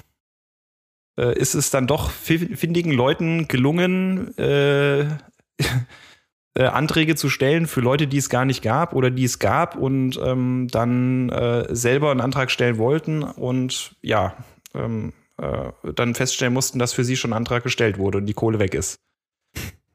[1.18, 5.00] äh, ist es dann doch fi- findigen Leuten gelungen, äh,
[6.54, 9.74] äh, Anträge zu stellen für Leute, die es gar nicht gab oder die es gab
[9.74, 14.36] und ähm, dann äh, selber einen Antrag stellen wollten und ja,
[14.74, 18.34] ähm, äh, dann feststellen mussten, dass für sie schon ein Antrag gestellt wurde und die
[18.34, 19.00] Kohle weg ist.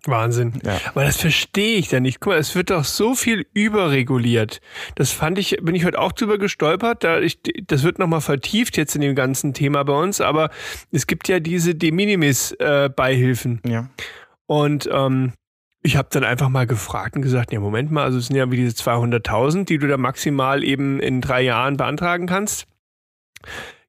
[0.08, 0.54] Wahnsinn.
[0.64, 0.80] Ja.
[0.86, 2.20] Aber das verstehe ich dann nicht.
[2.20, 4.62] Guck mal, es wird doch so viel überreguliert.
[4.96, 7.04] Das fand ich, bin ich heute auch drüber gestolpert.
[7.04, 10.22] Da ich, das wird nochmal vertieft jetzt in dem ganzen Thema bei uns.
[10.22, 10.50] Aber
[10.92, 13.62] es gibt ja diese De Minimis-Beihilfen.
[13.66, 13.90] Ja.
[14.48, 15.34] Und ähm,
[15.82, 18.50] ich habe dann einfach mal gefragt und gesagt, ja, Moment mal, also es sind ja
[18.52, 22.66] wie diese 200.000, die du da maximal eben in drei Jahren beantragen kannst.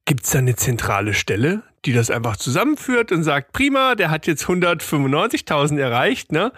[0.05, 4.27] Gibt es da eine zentrale Stelle, die das einfach zusammenführt und sagt, prima, der hat
[4.27, 6.53] jetzt 195.000 erreicht, ne?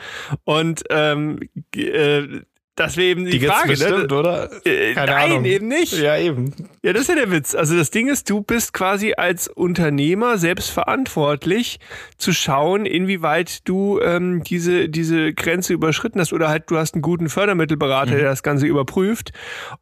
[0.45, 1.41] Und ähm,
[1.75, 2.41] äh,
[2.79, 4.17] das wäre eben die, Die Frage, bestimmt, ne?
[4.19, 4.51] oder?
[4.67, 5.45] Äh, Keine nein, Ahnung.
[5.45, 5.93] eben nicht.
[5.99, 6.55] Ja, eben.
[6.83, 7.55] Ja, das ist ja der Witz.
[7.55, 11.81] Also das Ding ist, du bist quasi als Unternehmer selbst verantwortlich
[12.17, 17.03] zu schauen, inwieweit du ähm, diese, diese Grenze überschritten hast oder halt du hast einen
[17.03, 18.17] guten Fördermittelberater, Mhm.
[18.19, 19.33] der das Ganze überprüft.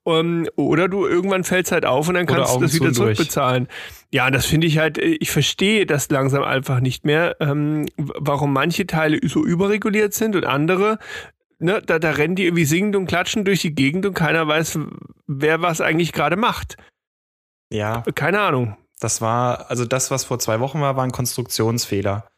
[0.04, 3.16] Um, oder du irgendwann fällst halt auf und dann kannst du das wieder und durch.
[3.16, 3.68] zurückbezahlen.
[4.12, 7.86] Ja, und das finde ich halt, äh, ich verstehe das langsam einfach nicht mehr, ähm,
[7.96, 10.98] warum manche Teile so überreguliert sind und andere
[11.58, 14.78] Ne, da, da rennen die irgendwie singend und klatschen durch die Gegend und keiner weiß,
[15.26, 16.76] wer was eigentlich gerade macht.
[17.72, 18.76] Ja, Keine Ahnung.
[19.00, 22.28] das war, also das, was vor zwei Wochen war, war ein Konstruktionsfehler.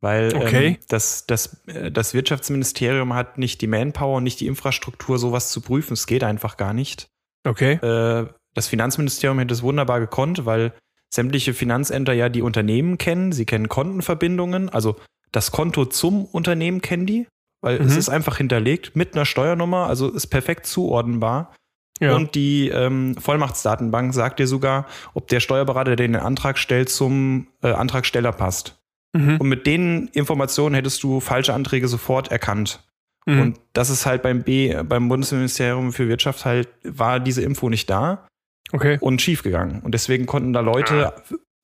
[0.00, 0.66] Weil Okay.
[0.66, 5.50] ähm, das, das, äh, das Wirtschaftsministerium hat nicht die Manpower und nicht die Infrastruktur, sowas
[5.50, 5.94] zu prüfen.
[5.94, 7.06] Es geht einfach gar nicht.
[7.46, 7.74] Okay.
[7.74, 10.74] Äh, das Finanzministerium hätte es wunderbar gekonnt, weil
[11.12, 13.32] sämtliche Finanzämter ja die Unternehmen kennen.
[13.32, 14.96] Sie kennen Kontenverbindungen, also
[15.32, 17.26] das Konto zum Unternehmen kennen die,
[17.64, 17.98] weil es Mhm.
[17.98, 21.54] ist einfach hinterlegt mit einer Steuernummer, also ist perfekt zuordnenbar.
[22.00, 22.14] Ja.
[22.16, 27.46] Und die ähm, Vollmachtsdatenbank sagt dir sogar, ob der Steuerberater, der den Antrag stellt, zum
[27.62, 28.76] äh, Antragsteller passt.
[29.16, 29.36] mhm.
[29.38, 32.84] Und mit den Informationen hättest du falsche Anträge sofort erkannt.
[33.26, 33.40] Mhm.
[33.40, 37.88] Und das ist halt beim B, beim Bundesministerium für Wirtschaft halt, war diese Info nicht
[37.88, 38.26] da
[38.72, 38.98] okay.
[39.00, 39.80] und schiefgegangen.
[39.80, 41.14] Und deswegen konnten da Leute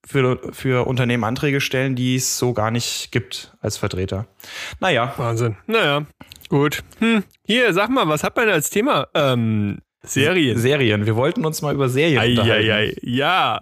[0.06, 4.26] für, für Unternehmen Anträge stellen, die es so gar nicht gibt als Vertreter.
[4.80, 5.56] Naja, Wahnsinn.
[5.66, 6.06] Naja,
[6.48, 6.82] gut.
[6.98, 7.24] Hm.
[7.46, 9.08] Hier, sag mal, was hat man als Thema?
[9.14, 10.58] Ähm, Serien.
[10.58, 11.06] Serien.
[11.06, 12.70] Wir wollten uns mal über Serien unterhalten.
[12.70, 12.96] Eieiei.
[13.02, 13.60] Ja,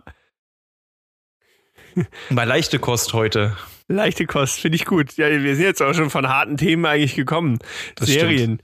[2.30, 3.56] Bei leichte Kost heute.
[3.88, 5.16] leichte Kost, finde ich gut.
[5.16, 7.58] Ja, wir sind jetzt auch schon von harten Themen eigentlich gekommen.
[7.96, 8.62] Das Serien.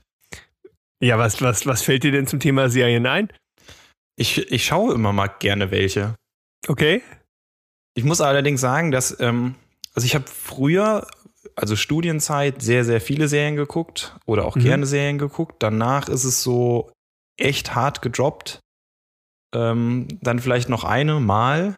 [1.01, 3.29] Ja, was, was, was fällt dir denn zum Thema Serien ein?
[4.15, 6.15] Ich, ich schaue immer mal gerne welche.
[6.67, 7.01] Okay.
[7.95, 9.55] Ich muss allerdings sagen, dass, ähm,
[9.93, 11.07] also ich habe früher,
[11.55, 14.61] also Studienzeit, sehr, sehr viele Serien geguckt oder auch Mhm.
[14.63, 15.63] gerne Serien geguckt.
[15.63, 16.91] Danach ist es so
[17.37, 18.59] echt hart gedroppt.
[19.53, 21.77] Ähm, dann vielleicht noch eine Mal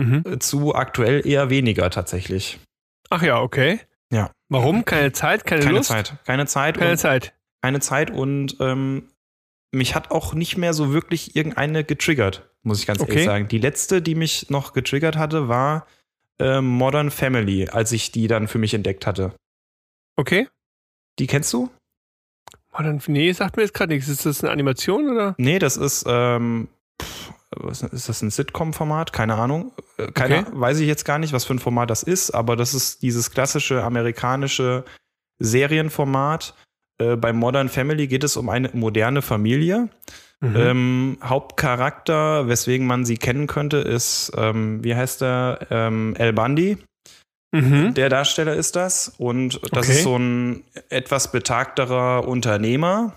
[0.00, 0.22] Mhm.
[0.26, 2.58] äh, zu aktuell eher weniger tatsächlich.
[3.10, 3.80] Ach ja, okay.
[4.10, 4.30] Ja.
[4.48, 4.84] Warum?
[4.86, 5.88] Keine Zeit, keine, Keine Lust?
[5.90, 6.14] Zeit.
[6.24, 6.78] Keine Zeit.
[6.78, 7.34] Keine und, Zeit.
[7.62, 9.10] keine Zeit und ähm,
[9.72, 13.10] mich hat auch nicht mehr so wirklich irgendeine getriggert, muss ich ganz Okay.
[13.12, 13.48] ehrlich sagen.
[13.48, 15.86] Die letzte, die mich noch getriggert hatte, war
[16.38, 19.32] ähm, Modern Family, als ich die dann für mich entdeckt hatte.
[20.16, 20.48] Okay.
[21.18, 21.70] Die kennst du?
[22.72, 24.08] Modern, nee, sagt mir jetzt gerade nichts.
[24.08, 25.34] Ist das eine Animation oder?
[25.38, 26.68] Nee, das ist, ähm,
[27.02, 29.12] pff, was, ist das ein Sitcom-Format?
[29.12, 29.72] Keine Ahnung.
[29.96, 30.50] Äh, Keine, Okay.
[30.52, 33.30] Weiß ich jetzt gar nicht, was für ein Format das ist, aber das ist dieses
[33.30, 34.84] klassische amerikanische
[35.38, 36.54] Serienformat.
[36.98, 39.88] Äh, bei Modern Family geht es um eine moderne Familie.
[40.40, 40.56] Mhm.
[40.56, 45.66] Ähm, Hauptcharakter, weswegen man sie kennen könnte, ist, ähm, wie heißt der?
[45.70, 46.78] Ähm, El Bundy.
[47.52, 47.94] Mhm.
[47.94, 49.14] Der Darsteller ist das.
[49.18, 49.92] Und das Okay.
[49.98, 53.16] ist so ein etwas betagterer Unternehmer.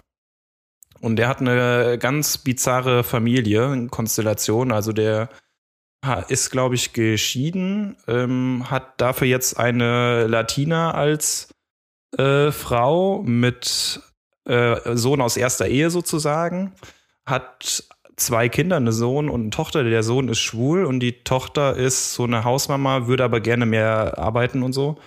[0.99, 4.71] Und der hat eine ganz bizarre Familie, Konstellation.
[4.71, 5.29] Also der
[6.29, 11.49] ist, glaube ich, geschieden, ähm, hat dafür jetzt eine Latina als
[12.17, 14.01] äh, Frau mit
[14.49, 16.73] äh, Sohn aus erster Ehe sozusagen,
[17.25, 17.83] hat
[18.15, 19.83] zwei Kinder, eine Sohn und eine Tochter.
[19.83, 24.17] Der Sohn ist schwul und die Tochter ist so eine Hausmama, würde aber gerne mehr
[24.17, 24.97] arbeiten und so.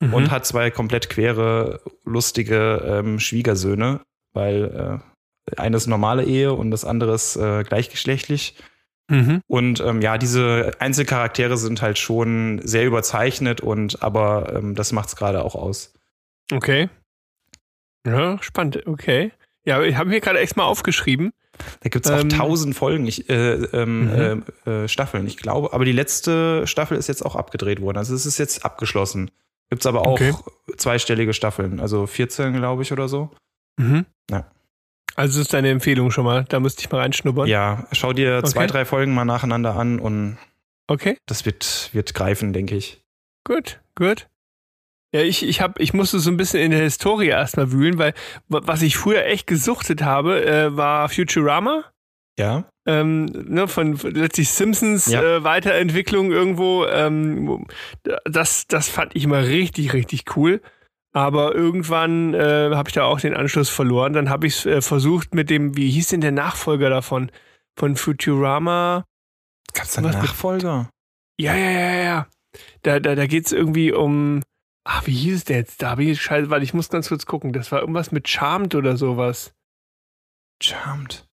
[0.00, 0.14] Mhm.
[0.14, 4.00] Und hat zwei komplett quere, lustige ähm, Schwiegersöhne,
[4.32, 5.02] weil
[5.52, 8.56] äh, eines normale Ehe und das andere ist äh, gleichgeschlechtlich.
[9.10, 9.42] Mhm.
[9.46, 15.16] Und ähm, ja, diese Einzelcharaktere sind halt schon sehr überzeichnet und aber ähm, das macht's
[15.16, 15.92] gerade auch aus.
[16.52, 16.88] Okay.
[18.06, 18.86] Ja, spannend.
[18.86, 19.32] Okay.
[19.64, 21.32] Ja, ich habe mir gerade extra mal aufgeschrieben.
[21.80, 24.44] Da gibt's auch Ähm, tausend Folgen, ich, äh, ähm, Mhm.
[24.66, 25.72] äh, äh, Staffeln, ich glaube.
[25.74, 27.98] Aber die letzte Staffel ist jetzt auch abgedreht worden.
[27.98, 29.30] Also es ist jetzt abgeschlossen.
[29.68, 30.34] Gibt's aber auch Okay.
[30.78, 33.30] zweistellige Staffeln, also 14, glaube ich, oder so.
[33.76, 34.06] Mhm.
[34.30, 34.50] Ja.
[35.16, 36.44] Also das ist deine Empfehlung schon mal.
[36.48, 37.46] Da müsste ich mal reinschnuppern.
[37.46, 38.66] Ja, schau dir zwei, Okay.
[38.72, 40.38] drei Folgen mal nacheinander an und
[40.88, 41.18] Okay.
[41.26, 43.02] das wird, wird greifen, denke ich.
[43.44, 44.28] Gut, gut.
[45.12, 48.14] Ja, ich, ich, hab, ich musste so ein bisschen in der Historie erstmal wühlen, weil
[48.48, 51.84] wa- was ich früher echt gesuchtet habe, äh, war Futurama.
[52.38, 52.64] Ja.
[52.86, 55.20] Ähm, ne, von, letztlich Simpsons Ja.
[55.22, 56.86] äh, Weiterentwicklung irgendwo.
[56.86, 57.66] Ähm,
[58.24, 60.60] das, das fand ich immer richtig, richtig cool.
[61.12, 64.12] Aber irgendwann äh, habe ich da auch den Anschluss verloren.
[64.12, 67.32] Dann habe ich es äh, versucht mit dem, wie hieß denn der Nachfolger davon?
[67.76, 69.04] Von Futurama.
[69.74, 70.88] Gab es da einen Nachfolger?
[71.40, 72.26] Ja, ja, ja, ja.
[72.82, 74.42] Da, da, da geht es irgendwie um.
[74.84, 75.82] Ach, wie hieß es der jetzt?
[75.82, 77.52] Da habe ich scheiße, weil ich muss ganz kurz gucken.
[77.52, 79.52] Das war irgendwas mit Charmed oder sowas.
[80.62, 81.26] Charmed.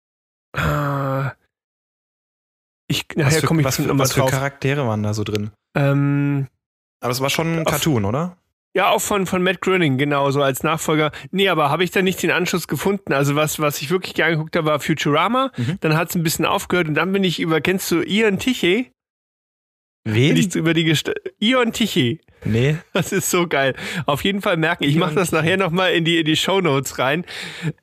[0.53, 1.33] Ah.
[2.89, 4.31] Ich, nachher komme ich was, für, was für drauf.
[4.31, 5.51] Charaktere waren da so drin?
[5.75, 6.47] Ähm,
[7.01, 8.37] Aber es war schon ein Cartoon, oder?
[8.75, 11.11] Ja, auch von, von Matt Groening, genau, so als Nachfolger.
[11.31, 13.11] Nee, aber habe ich da nicht den Anschluss gefunden.
[13.11, 15.51] Also was, was ich wirklich gerne geguckt habe, war Futurama.
[15.57, 15.77] Mhm.
[15.79, 18.91] Dann hat es ein bisschen aufgehört und dann bin ich über, kennst du Ian Tichy?
[20.03, 20.35] Wen?
[20.35, 22.21] Bin ich über die Gest Ion Tichy.
[22.45, 22.77] Nee.
[22.93, 23.75] Das ist so geil.
[24.05, 27.25] Auf jeden Fall merken, ich mache das nachher nochmal in die, in die Shownotes rein.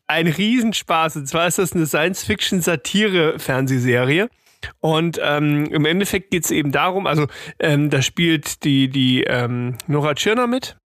[0.06, 1.16] Ein Riesenspaß.
[1.16, 4.28] Und zwar ist das eine Science-Fiction-Satire-Fernsehserie.
[4.80, 7.26] Und ähm, im Endeffekt geht es eben darum, also
[7.58, 10.76] ähm, da spielt die, die ähm, Nora Tschirner mit.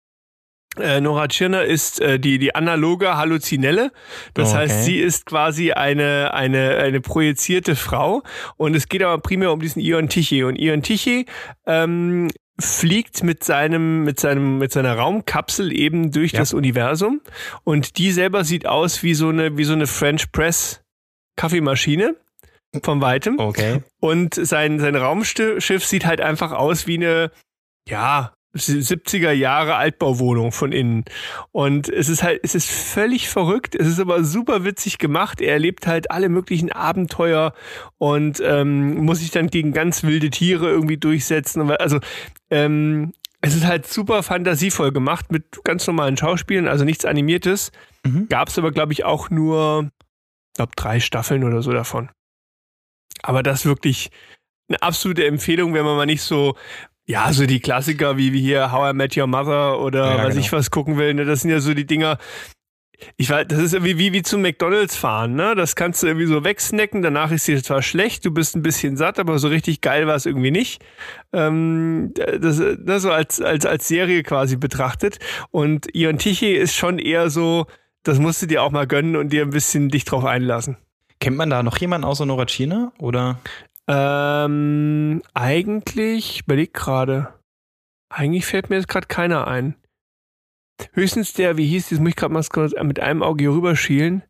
[0.78, 3.92] Äh, Nora Tschirner ist äh, die, die analoge Halluzinelle.
[4.34, 4.58] Das Okay.
[4.58, 8.22] heißt, sie ist quasi eine, eine, eine projizierte Frau.
[8.56, 10.44] Und es geht aber primär um diesen Ion Tichy.
[10.44, 11.26] Und Ion Tichy
[11.66, 12.28] ähm,
[12.60, 16.40] fliegt mit seinem, mit seinem, mit seiner Raumkapsel eben durch Ja.
[16.40, 17.20] das Universum.
[17.64, 20.82] Und die selber sieht aus wie so eine, wie so eine French Press
[21.36, 22.16] Kaffeemaschine.
[22.82, 23.38] Von weitem.
[23.38, 23.82] Okay.
[24.00, 27.30] Und sein, sein Raumschiff sieht halt einfach aus wie eine,
[27.88, 31.04] ja, 70er Jahre Altbauwohnung von innen.
[31.52, 33.74] Und es ist halt, es ist völlig verrückt.
[33.74, 35.40] Es ist aber super witzig gemacht.
[35.40, 37.52] Er erlebt halt alle möglichen Abenteuer
[37.98, 41.70] und ähm, muss sich dann gegen ganz wilde Tiere irgendwie durchsetzen.
[41.70, 42.00] Also,
[42.50, 47.70] ähm, es ist halt super fantasievoll gemacht mit ganz normalen Schauspielen, also nichts Animiertes.
[48.04, 48.28] Mhm.
[48.28, 49.90] Gab es aber, glaube ich, auch nur,
[50.54, 52.10] glaube, drei Staffeln oder so davon.
[53.22, 54.10] Aber das ist wirklich
[54.68, 56.56] eine absolute Empfehlung, wenn man mal nicht so,
[57.08, 60.34] ja, so die Klassiker wie, wie hier How I Met Your Mother oder Ja, was
[60.34, 60.40] genau.
[60.40, 61.14] ich was gucken will.
[61.14, 61.24] Ne?
[61.24, 62.18] Das sind ja so die Dinger.
[63.16, 65.54] Ich weiß, das ist irgendwie wie, wie zum McDonalds fahren, ne?
[65.54, 68.96] Das kannst du irgendwie so wegsnacken, danach ist dir zwar schlecht, du bist ein bisschen
[68.96, 70.84] satt, aber so richtig geil war es irgendwie nicht.
[71.32, 75.20] Ähm, das, das so als, als, als Serie quasi betrachtet.
[75.52, 77.66] Und Ion Tichy ist schon eher so,
[78.02, 80.76] das musst du dir auch mal gönnen und dir ein bisschen dich drauf einlassen.
[81.20, 82.92] Kennt man da noch jemanden außer Nora Tschirner?
[82.98, 83.38] Oder?
[83.88, 87.34] Ähm, eigentlich, ich überleg gerade.
[88.10, 89.76] Eigentlich fällt mir jetzt gerade keiner ein.
[90.92, 94.22] Höchstens der, wie hieß, das muss ich gerade mal mit einem Auge hier rüberschielen.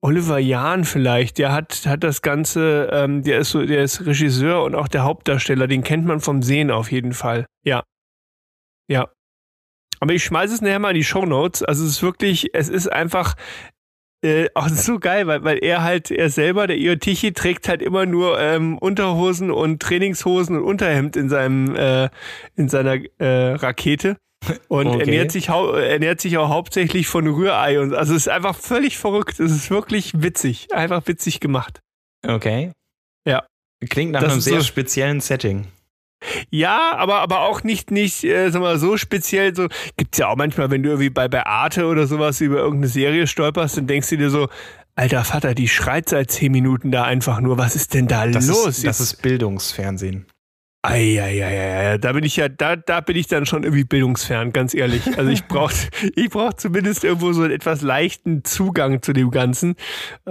[0.00, 4.62] Oliver Jahn vielleicht, der hat, hat das Ganze, ähm, der ist so, der ist Regisseur
[4.62, 7.46] und auch der Hauptdarsteller, den kennt man vom Sehen auf jeden Fall.
[7.64, 7.82] Ja.
[8.88, 9.10] Ja.
[10.00, 11.64] Aber ich schmeiße es nachher mal in die Shownotes.
[11.64, 13.34] Also es ist wirklich, es ist einfach,
[14.22, 17.82] äh, auch so geil, weil, weil er halt, er selber, der Io Tichy, trägt halt
[17.82, 22.08] immer nur ähm, Unterhosen und Trainingshosen und Unterhemd in seinem, äh,
[22.56, 24.16] in seiner äh, Rakete.
[24.68, 25.00] Und Okay.
[25.00, 29.40] ernährt sich ernährt sich auch hauptsächlich von Rührei und also es ist einfach völlig verrückt.
[29.40, 31.80] Es ist wirklich witzig, einfach witzig gemacht.
[32.24, 32.70] Okay.
[33.26, 33.44] Ja.
[33.90, 35.66] Klingt nach Das einem sehr so- speziellen Setting.
[36.50, 40.36] Ja, aber aber auch nicht nicht äh, sag mal so speziell so gibt's ja auch
[40.36, 44.10] manchmal, wenn du irgendwie bei bei Arte oder sowas über irgendeine Serie stolperst, dann denkst
[44.10, 44.48] du dir so,
[44.96, 48.48] alter Vater, die schreit seit zehn Minuten da einfach nur, was ist denn da Das,
[48.48, 48.66] los?
[48.66, 50.26] ist, das ist Bildungsfernsehen.
[50.82, 55.18] Eieieiei, da bin ich ja, da, da bin ich dann schon irgendwie bildungsfern, ganz ehrlich.
[55.18, 55.74] Also ich brauche
[56.14, 59.74] ich brauch zumindest irgendwo so einen etwas leichten Zugang zu dem Ganzen,
[60.24, 60.30] äh,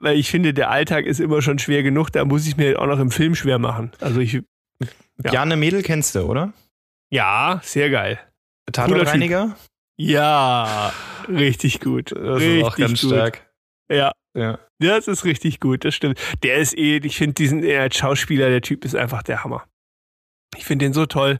[0.00, 2.86] weil ich finde, der Alltag ist immer schon schwer genug, da muss ich mir auch
[2.86, 3.90] noch im Film schwer machen.
[4.00, 4.42] Also ich,
[5.22, 5.32] Ja.
[5.32, 6.52] Jane Mädel kennst du, oder?
[7.10, 8.18] ja, sehr geil.
[8.72, 9.56] Tatortreiniger?
[9.96, 10.92] Ja,
[11.28, 12.10] richtig gut.
[12.12, 13.10] Das richtig ist auch ganz gut.
[13.10, 13.50] stark.
[13.88, 14.58] Ja, Ja.
[14.80, 16.18] das ist richtig gut, das stimmt.
[16.42, 19.64] Der ist eh, ich finde diesen er als Schauspieler, der Typ ist einfach der Hammer.
[20.56, 21.38] Ich finde den so toll.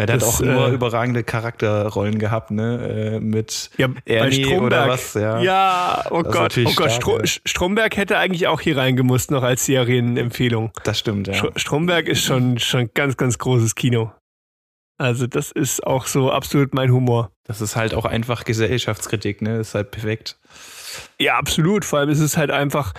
[0.00, 3.16] Ja, der Das, hat auch nur äh, überragende Charakterrollen gehabt, ne?
[3.16, 5.40] Äh, mit Ja, Ernie oder was, ja.
[5.40, 9.66] Ja, oh Das Gott, oh Gott, stark, Stromberg hätte eigentlich auch hier reingemusst, noch als
[9.66, 10.72] Serienempfehlung.
[10.84, 11.34] Das stimmt, ja.
[11.34, 14.10] Stro- Stromberg ist schon, schon ganz, ganz großes Kino.
[14.96, 17.30] Also, das ist auch so absolut mein Humor.
[17.44, 19.58] Das ist halt auch einfach Gesellschaftskritik, ne?
[19.58, 20.38] Das ist halt perfekt.
[21.18, 21.84] Ja, absolut.
[21.84, 22.94] Vor allem ist es halt einfach,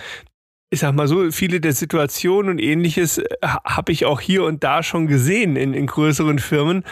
[0.72, 4.64] ich sag mal so, viele der Situationen und ähnliches äh, habe ich auch hier und
[4.64, 6.84] da schon gesehen in, in größeren Firmen.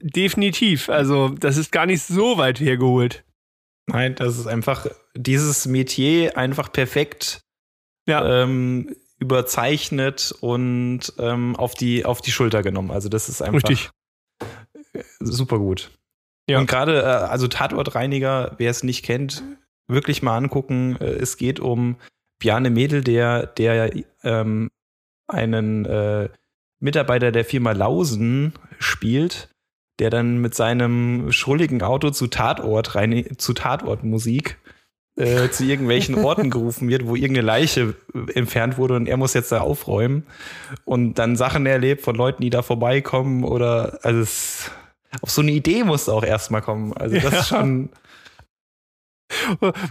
[0.00, 0.88] Definitiv.
[0.88, 3.24] Also, das ist gar nicht so weit hergeholt.
[3.86, 7.42] Nein, das ist einfach dieses Metier einfach perfekt
[8.08, 8.42] Ja.
[8.42, 12.90] ähm, überzeichnet und ähm, auf, die, auf die Schulter genommen.
[12.90, 13.90] Also das ist einfach Richtig.
[15.20, 15.92] super gut.
[16.48, 16.58] Ja.
[16.58, 19.44] Und gerade, äh, also Tatortreiniger, wer es nicht kennt,
[19.86, 20.96] wirklich mal angucken.
[21.00, 21.96] Äh, es geht um
[22.44, 23.90] Bjarne Mädel, der, der
[24.22, 24.70] ähm,
[25.26, 26.28] einen äh,
[26.78, 29.48] Mitarbeiter der Firma Lausen spielt,
[29.98, 34.58] der dann mit seinem schrulligen Auto zu Tatort rein, zu Tatortmusik
[35.16, 37.94] äh, zu irgendwelchen Orten gerufen wird, wo irgendeine Leiche
[38.34, 40.26] entfernt wurde und er muss jetzt da aufräumen
[40.84, 44.70] und dann Sachen erlebt von Leuten, die da vorbeikommen oder also es,
[45.22, 46.92] auf so eine Idee muss auch erstmal kommen.
[46.92, 47.40] Also das ja.
[47.40, 47.88] ist schon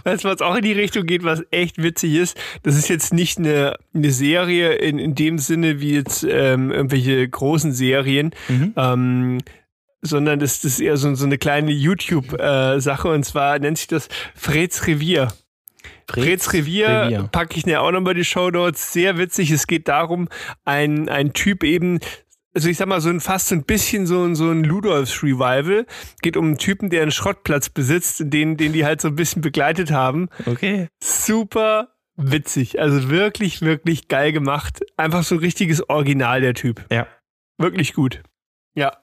[0.04, 2.38] Weißt du, was auch in die Richtung geht, was echt witzig ist?
[2.62, 7.28] Das ist jetzt nicht eine, eine Serie in, in dem Sinne wie jetzt ähm, irgendwelche
[7.28, 8.74] großen Serien, mhm.
[8.76, 9.38] ähm,
[10.02, 13.86] sondern das, das ist eher so, so eine kleine YouTube-Sache äh, und zwar nennt sich
[13.86, 15.28] das Freds Revier.
[16.06, 17.28] Freds, Freds Revier, Revier.
[17.32, 18.92] packe ich mir auch nochmal die Show Notes.
[18.92, 19.50] Sehr witzig.
[19.50, 20.28] Es geht darum,
[20.64, 22.00] ein, ein Typ eben
[22.54, 25.22] also ich sag mal, so ein fast so ein bisschen so, ein so ein Ludolfs
[25.22, 25.86] Revival.
[26.22, 29.42] Geht um einen Typen, der einen Schrottplatz besitzt, den, den die halt so ein bisschen
[29.42, 30.28] begleitet haben.
[30.46, 30.88] Okay.
[31.02, 32.80] Super witzig.
[32.80, 34.80] Also wirklich, wirklich geil gemacht.
[34.96, 36.86] Einfach so ein richtiges Original, der Typ.
[36.90, 37.08] Ja.
[37.58, 38.22] Wirklich gut.
[38.74, 38.96] Ja.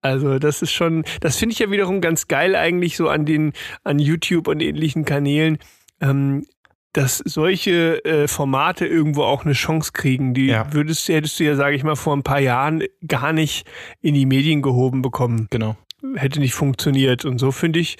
[0.00, 3.52] Also das ist schon, das finde ich ja wiederum ganz geil eigentlich so an den,
[3.84, 5.58] an YouTube und ähnlichen Kanälen.
[6.00, 6.44] Ähm,
[6.92, 10.34] dass solche äh, Formate irgendwo auch eine Chance kriegen.
[10.34, 10.72] Die ja.
[10.72, 13.66] würdest, hättest du ja, sage ich mal, vor ein paar Jahren gar nicht
[14.00, 15.48] in die Medien gehoben bekommen.
[15.50, 15.76] Genau.
[16.14, 17.24] Hätte nicht funktioniert.
[17.24, 17.96] Und so finde ich,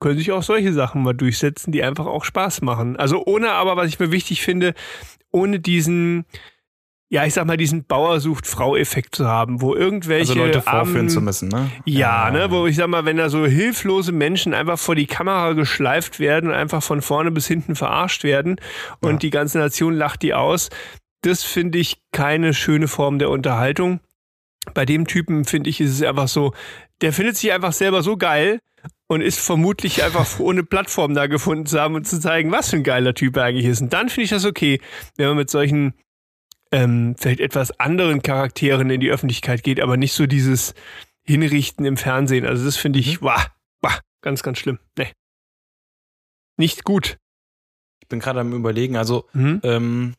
[0.00, 2.96] können sich auch solche Sachen mal durchsetzen, die einfach auch Spaß machen.
[2.96, 4.74] Also ohne aber, was ich mir wichtig finde,
[5.30, 6.26] ohne diesen,
[7.10, 10.32] ja, ich sag mal, diesen Bauer sucht Frau-Effekt zu haben, wo irgendwelche.
[10.32, 11.70] Also Leute vorführen armen, zu müssen, ne?
[11.86, 15.06] Ja, ja, ne, wo ich sag mal, wenn da so hilflose Menschen einfach vor die
[15.06, 18.60] Kamera geschleift werden und einfach von vorne bis hinten verarscht werden
[19.00, 19.18] und ja.
[19.18, 20.68] die ganze Nation lacht die aus,
[21.22, 24.00] das finde ich keine schöne Form der Unterhaltung.
[24.74, 26.52] Bei dem Typen finde ich, ist es einfach so,
[27.00, 28.60] der findet sich einfach selber so geil
[29.06, 32.68] und ist vermutlich einfach froh, eine Plattform da gefunden zu haben und zu zeigen, was
[32.68, 33.80] für ein geiler Typ er eigentlich ist.
[33.80, 34.78] Und dann finde ich das okay,
[35.16, 35.94] wenn man mit solchen
[36.72, 40.74] ähm, vielleicht etwas anderen Charakteren in die Öffentlichkeit geht, aber nicht so dieses
[41.22, 42.46] Hinrichten im Fernsehen.
[42.46, 43.26] Also das finde ich, mhm.
[43.26, 43.46] wah,
[43.80, 44.78] wah, ganz, ganz schlimm.
[44.96, 45.12] Nee.
[46.56, 47.18] Nicht gut.
[48.00, 49.60] Ich bin gerade am überlegen, also, mhm.
[49.62, 50.14] ähm,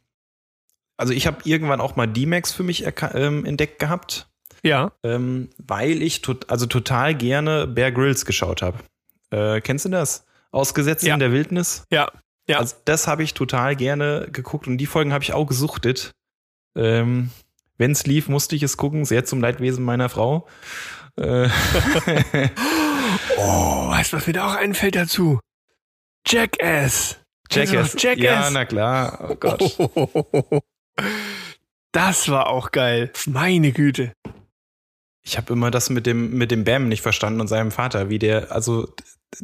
[0.98, 4.28] also ich habe irgendwann auch mal D-Max für mich ähm, entdeckt gehabt.
[4.64, 4.92] Ja.
[5.04, 8.80] Ähm, weil ich tot, also total gerne Bear Grylls geschaut habe.
[9.32, 10.26] Äh, kennst du das?
[10.52, 11.14] Ausgesetzt ja.
[11.14, 11.86] in der Wildnis?
[11.92, 12.12] Ja.
[12.48, 12.58] Ja.
[12.58, 16.12] Also das habe ich total gerne geguckt und die Folgen habe ich auch gesuchtet.
[16.76, 17.32] Ähm,
[17.78, 20.48] Wenn es lief, musste ich es gucken, sehr zum Leidwesen meiner Frau.
[21.18, 21.50] Äh
[23.38, 25.40] oh, weißt du, was mir da auch einfällt dazu?
[26.28, 27.18] Jackass.
[27.50, 27.96] Jackass.
[27.98, 28.24] Jackass.
[28.24, 29.30] Ja, na klar.
[29.30, 30.64] Oh Gott.
[31.92, 33.12] Das war auch geil.
[33.26, 34.14] Meine Güte.
[35.24, 38.20] Ich habe immer das mit dem mit dem Bam nicht verstanden und seinem Vater, wie
[38.20, 38.94] der also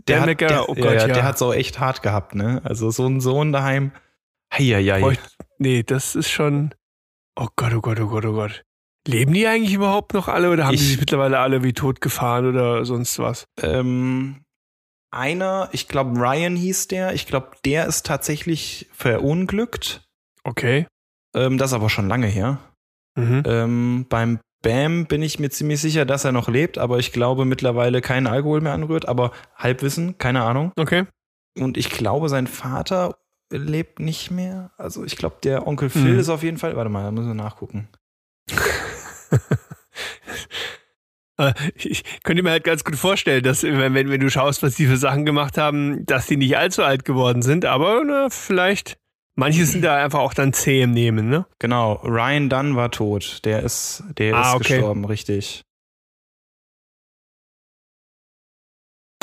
[0.07, 1.07] der, hat, der, oh Gott, ja, ja.
[1.07, 2.61] der hat so echt hart gehabt, ne?
[2.63, 3.91] Also so ein Sohn daheim.
[4.53, 5.17] Heieiei.
[5.57, 6.73] Nee, das ist schon
[7.35, 8.63] Oh Gott, oh Gott, oh Gott, oh Gott.
[9.07, 12.01] Leben die eigentlich überhaupt noch alle oder haben ich, die sich mittlerweile alle wie tot
[12.01, 13.45] gefahren oder sonst was?
[13.61, 14.41] Ähm,
[15.11, 20.07] einer, ich glaube Ryan hieß der, ich glaube, der ist tatsächlich verunglückt.
[20.43, 20.87] Okay.
[21.35, 22.59] Ähm, das ist aber schon lange her.
[23.15, 23.43] Mhm.
[23.45, 27.45] Ähm, beim Bam bin ich mir ziemlich sicher, dass er noch lebt, aber ich glaube
[27.45, 30.71] mittlerweile keinen Alkohol mehr anrührt, aber Halbwissen, keine Ahnung.
[30.75, 31.05] Okay.
[31.59, 33.15] Und ich glaube, sein Vater
[33.49, 34.71] lebt nicht mehr.
[34.77, 36.19] Also ich glaube, der Onkel Phil mhm.
[36.19, 36.75] ist auf jeden Fall.
[36.75, 37.89] Warte mal, da müssen wir nachgucken.
[41.37, 44.85] Äh, ich könnte mir halt ganz gut vorstellen, dass wenn, wenn du schaust, was die
[44.85, 48.97] für Sachen gemacht haben, dass die nicht allzu alt geworden sind, aber na, vielleicht.
[49.37, 51.45] Manche sind da einfach auch dann zäh im Nehmen, ne?
[51.59, 53.43] Genau, Ryan Dunn war tot.
[53.43, 54.75] Der ist, der ah, ist okay.
[54.75, 55.64] gestorben, richtig.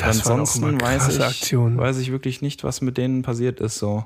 [0.05, 1.79] Das Ansonsten weiß ich, Aktion.
[1.79, 4.05] weiß ich wirklich nicht, was mit denen passiert ist so.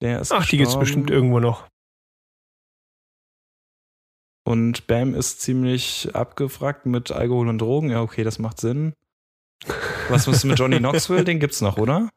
[0.00, 0.50] Der ist Ach, gestorben.
[0.50, 1.66] die gibt's bestimmt irgendwo noch.
[4.44, 7.90] Und Bam ist ziemlich abgefragt mit Alkohol und Drogen.
[7.90, 8.92] Ja, okay, das macht Sinn.
[10.08, 11.24] Was ist mit Johnny Knoxville?
[11.24, 12.10] Den gibt's noch, oder?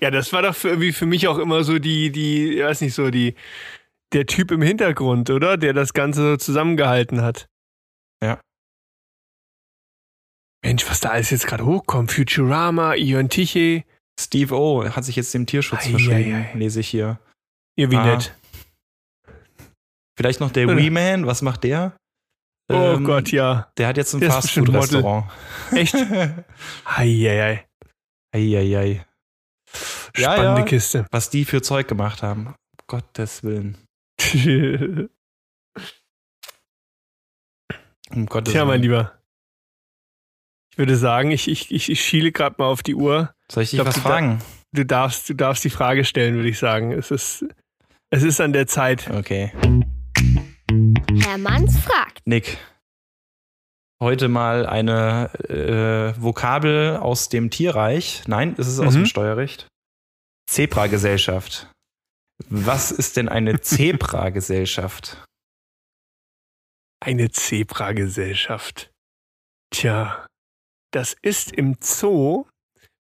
[0.00, 2.80] Ja, das war doch für, irgendwie für mich auch immer so die, die, ich weiß
[2.80, 3.34] nicht, so die,
[4.12, 5.56] der Typ im Hintergrund, oder?
[5.56, 7.46] Der das Ganze so zusammengehalten hat.
[8.22, 8.40] Ja.
[10.66, 12.10] Mensch, was da alles jetzt gerade hochkommt.
[12.10, 13.84] Futurama, Ion Tichy.
[14.18, 17.20] Steve O hat sich jetzt dem Tierschutz verschrieben, lese ich hier.
[17.76, 18.04] Ihr wie ah.
[18.04, 18.34] nett.
[20.18, 21.96] Vielleicht noch der Wee Man, was macht der?
[22.68, 23.70] Oh ähm, Gott, ja.
[23.78, 25.30] Der hat jetzt ein Fastfood-Restaurant.
[25.70, 25.94] Echt?
[26.84, 27.64] Eieiei.
[28.34, 29.06] Eieiei.
[30.14, 31.06] Spannende ja, Kiste.
[31.12, 32.46] Was die für Zeug gemacht haben.
[32.48, 32.54] Um
[32.88, 33.78] Gottes Willen.
[38.10, 38.68] um Gottes Tja, Willen.
[38.68, 39.16] mein Lieber.
[40.76, 43.32] Ich würde sagen, ich, ich, ich schiele gerade mal auf die Uhr.
[43.50, 44.42] Soll ich dich ich was fragen?
[44.72, 46.92] Du, darfst, du darfst die Frage stellen, würde ich sagen.
[46.92, 47.46] Es ist,
[48.10, 49.08] es ist an der Zeit.
[49.10, 49.52] Okay.
[51.24, 52.20] Herr Manns fragt.
[52.26, 52.58] Nick,
[54.02, 58.24] heute mal eine äh, Vokabel aus dem Tierreich.
[58.26, 58.98] Nein, es ist aus Mhm.
[59.04, 59.68] dem Steuerrecht.
[60.50, 61.70] Zebra-Gesellschaft.
[62.50, 65.24] Was ist denn eine Zebra-Gesellschaft?
[67.02, 68.90] Eine Zebragesellschaft.
[69.70, 70.25] Tja,
[70.90, 72.46] das ist im Zoo,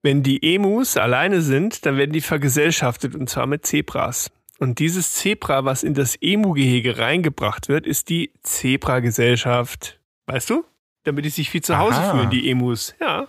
[0.04, 4.32] wenn die Emus alleine sind, dann werden die vergesellschaftet und zwar mit Zebras.
[4.60, 10.00] Und dieses Zebra, was in das Emu-Gehege reingebracht wird, ist die Zebragesellschaft.
[10.28, 10.64] Weißt du?
[11.04, 12.12] Damit die sich viel zu Hause Aha.
[12.12, 12.96] fühlen, die Emus.
[13.00, 13.28] Ja.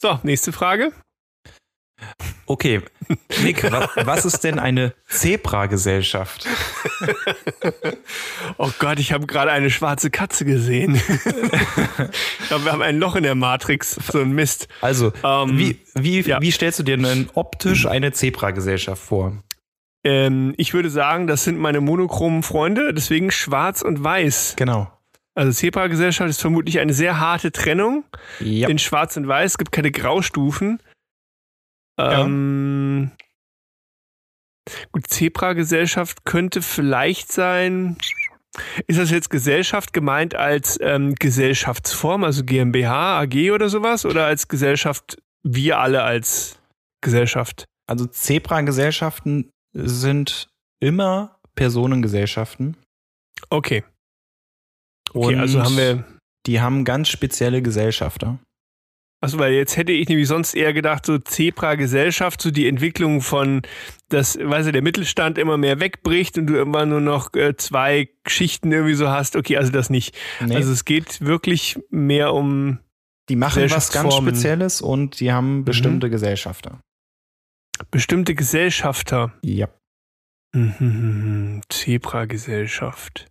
[0.00, 0.92] So, nächste Frage.
[2.46, 2.80] Okay,
[3.42, 6.46] Nick, wa was ist denn eine Zebra-Gesellschaft?
[8.56, 10.96] Oh Gott, ich habe gerade eine schwarze Katze gesehen.
[10.96, 13.98] ich glaube, wir haben ein Loch in der Matrix.
[14.10, 14.68] So ein Mist.
[14.80, 16.40] Also, Ähm, wie, wie, ja.
[16.40, 19.32] wie stellst du dir denn optisch eine Zebra-Gesellschaft vor?
[20.04, 24.54] Ähm, ich würde sagen, das sind meine monochromen Freunde, deswegen schwarz und weiß.
[24.56, 24.90] Genau.
[25.34, 28.04] Also Zebra-Gesellschaft ist vermutlich eine sehr harte Trennung
[28.40, 28.68] Ja.
[28.68, 29.52] in schwarz und weiß.
[29.52, 30.80] Es gibt keine Graustufen.
[31.98, 33.10] Ähm,
[34.92, 37.96] gut, Zebra-Gesellschaft könnte vielleicht sein.
[38.86, 44.04] Ist das jetzt Gesellschaft gemeint als ähm, Gesellschaftsform, also GmbH, AG oder sowas?
[44.04, 46.58] Oder als Gesellschaft, wir alle als
[47.00, 47.64] Gesellschaft?
[47.86, 50.48] Also Zebra-Gesellschaften sind
[50.80, 52.76] immer Personengesellschaften.
[53.50, 53.84] Okay.
[55.12, 56.04] Okay, Und also haben wir.
[56.46, 58.38] Die haben ganz spezielle Gesellschafter.
[59.20, 63.62] Also, weil jetzt hätte ich nämlich sonst eher gedacht, so Zebra-Gesellschaft, so die Entwicklung von,
[64.10, 68.10] dass, weiß ich, der Mittelstand immer mehr wegbricht und du irgendwann nur noch äh, zwei
[68.26, 69.34] Schichten irgendwie so hast.
[69.34, 70.16] Okay, also das nicht.
[70.40, 72.78] Nee, Also es geht wirklich mehr um
[73.28, 74.14] die machen was ganz.
[74.14, 76.80] Spezielles und die haben bestimmte Gesellschafter.
[77.90, 79.32] bestimmte Gesellschafter.
[79.42, 79.68] Ja.
[80.54, 83.26] Mhm, Zebra-Gesellschaft.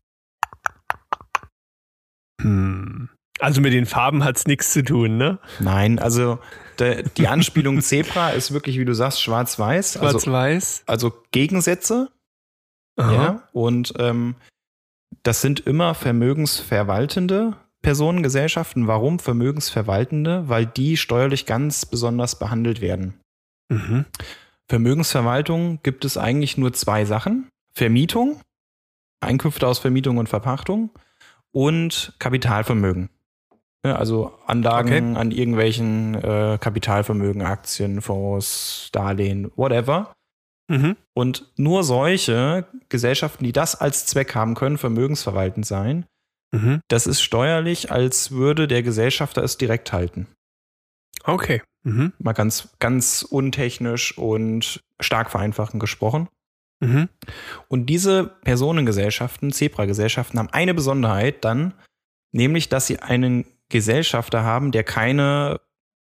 [2.41, 3.09] Hm.
[3.39, 5.39] Also mit den Farben hat's nichts zu tun, ne?
[5.59, 6.39] Nein, also
[6.79, 9.97] der, die Anspielung Zebra ist wirklich, wie du sagst, schwarz-weiß.
[9.97, 10.83] Also, Schwarz-Weiß.
[10.85, 12.09] also Gegensätze.
[12.97, 13.13] Aha.
[13.13, 13.43] Ja.
[13.51, 14.35] Und ähm,
[15.23, 18.87] das sind immer vermögensverwaltende Personengesellschaften.
[18.87, 20.49] Warum Vermögensverwaltende?
[20.49, 23.19] Weil die steuerlich ganz besonders behandelt werden.
[23.69, 24.05] Mhm.
[24.67, 27.47] Vermögensverwaltung gibt es eigentlich nur zwei Sachen.
[27.73, 28.41] Vermietung,
[29.21, 30.89] Einkünfte aus Vermietung und Verpachtung
[31.51, 33.09] und Kapitalvermögen.
[33.87, 40.13] Ja, also Anlagen an irgendwelchen äh, Kapitalvermögen, Aktien, Fonds, Darlehen, whatever.
[40.67, 40.97] Mhm.
[41.13, 46.05] Und nur solche Gesellschaften, die das als Zweck haben, können vermögensverwaltend sein.
[46.51, 46.81] Mhm.
[46.89, 50.27] Das ist steuerlich, als würde der Gesellschafter es direkt halten.
[51.23, 51.61] Okay.
[51.83, 52.11] Mhm.
[52.19, 56.27] Mal ganz, ganz untechnisch und stark vereinfachend gesprochen.
[56.81, 57.07] Mhm.
[57.69, 61.73] Und diese Personengesellschaften, Zebra-Gesellschaften, haben eine Besonderheit dann,
[62.33, 65.59] nämlich, dass sie einen Gesellschafter haben, der keine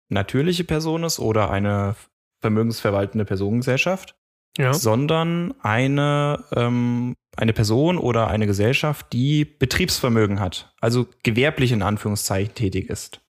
[0.08, 1.96] natürliche Person ist oder eine
[2.40, 4.14] vermögensverwaltende Personengesellschaft,
[4.58, 4.74] Ja.
[4.74, 12.54] sondern eine, ähm, eine Person oder eine Gesellschaft, die Betriebsvermögen hat, also gewerblich in Anführungszeichen
[12.54, 13.20] tätig ist.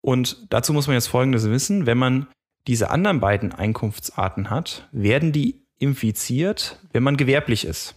[0.00, 2.26] Und dazu muss man jetzt Folgendes wissen, wenn man
[2.66, 7.94] diese anderen beiden Einkunftsarten hat, werden die infiziert, wenn man gewerblich ist.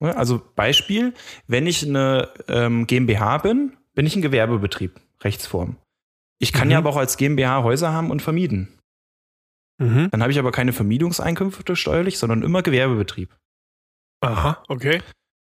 [0.00, 1.14] Also Beispiel,
[1.46, 5.76] wenn ich eine ähm, GmbH bin, bin ich ein Gewerbebetrieb, Rechtsform.
[6.38, 6.72] Ich kann Mhm.
[6.72, 8.78] ja aber auch als GmbH Häuser haben und vermieten.
[9.78, 10.08] Mhm.
[10.10, 13.34] Dann habe ich aber keine Vermietungseinkünfte steuerlich, sondern immer Gewerbebetrieb.
[14.20, 15.02] Aha, okay.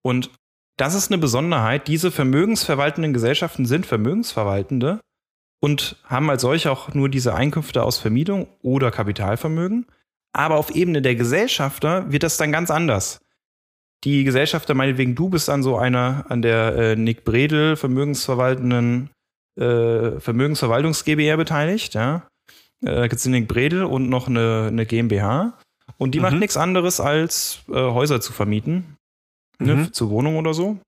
[0.03, 0.31] Und
[0.79, 1.89] das ist eine Besonderheit.
[1.89, 5.01] Diese vermögensverwaltenden Gesellschaften sind Vermögensverwaltende
[5.61, 9.87] und haben als solche auch nur diese Einkünfte aus Vermietung oder Kapitalvermögen.
[10.35, 13.21] Aber auf Ebene der Gesellschafter wird das dann ganz anders.
[14.05, 19.11] Die Gesellschafter, meinetwegen, du bist an so einer, an der äh, Nick Bredel vermögensverwaltenden
[19.61, 22.27] äh, Vermögensverwaltungs GbR beteiligt, ja.
[22.83, 25.59] Äh, Da gibt es Nick Bredel und noch eine, eine GmbH.
[25.99, 26.23] Und die Mhm.
[26.23, 28.97] macht nichts anderes, als äh, Häuser zu vermieten
[29.61, 29.93] ne, Mhm.
[29.93, 30.79] zur Wohnung oder so,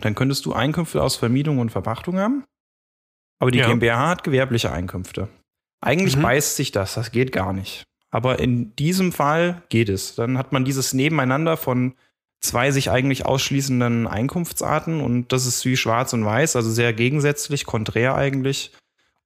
[0.00, 2.44] dann könntest du Einkünfte aus Vermietung und Verpachtung haben.
[3.40, 3.66] Aber die Ja.
[3.66, 5.28] GmbH hat gewerbliche Einkünfte.
[5.80, 6.22] Eigentlich Mhm.
[6.22, 7.82] beißt sich das, das geht gar nicht.
[8.10, 10.14] Aber in diesem Fall geht es.
[10.14, 11.94] Dann hat man dieses Nebeneinander von
[12.40, 17.64] zwei sich eigentlich ausschließenden Einkunftsarten und das ist wie schwarz und weiß, also sehr gegensätzlich,
[17.66, 18.72] konträr eigentlich.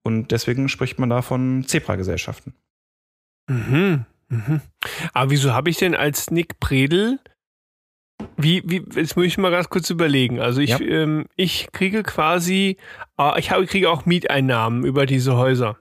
[0.03, 2.55] Und deswegen spricht man da von Zebra-Gesellschaften.
[3.49, 4.05] Mhm.
[4.29, 4.61] Mhm.
[5.13, 7.19] Aber wieso habe ich denn als Nick Predel,
[8.37, 10.41] wie, wie, jetzt muss ich mal ganz kurz überlegen.
[10.41, 10.81] Also ich, Ja.
[10.81, 12.77] ähm, ich kriege quasi,
[13.19, 15.79] äh, ich habe, kriege auch Mieteinnahmen über diese Häuser.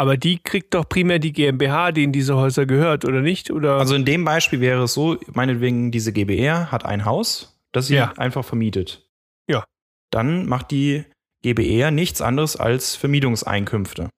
[0.00, 3.50] Aber die kriegt doch primär die GmbH, denen diese Häuser gehört, oder nicht?
[3.50, 3.74] Oder?
[3.78, 7.96] Also in dem Beispiel wäre es so, meinetwegen diese GBR hat ein Haus, das sie
[7.96, 8.12] Ja.
[8.16, 9.04] einfach vermietet.
[9.50, 9.64] Ja.
[10.10, 11.04] dann macht die
[11.42, 14.08] GBR nichts anderes als Vermietungseinkünfte.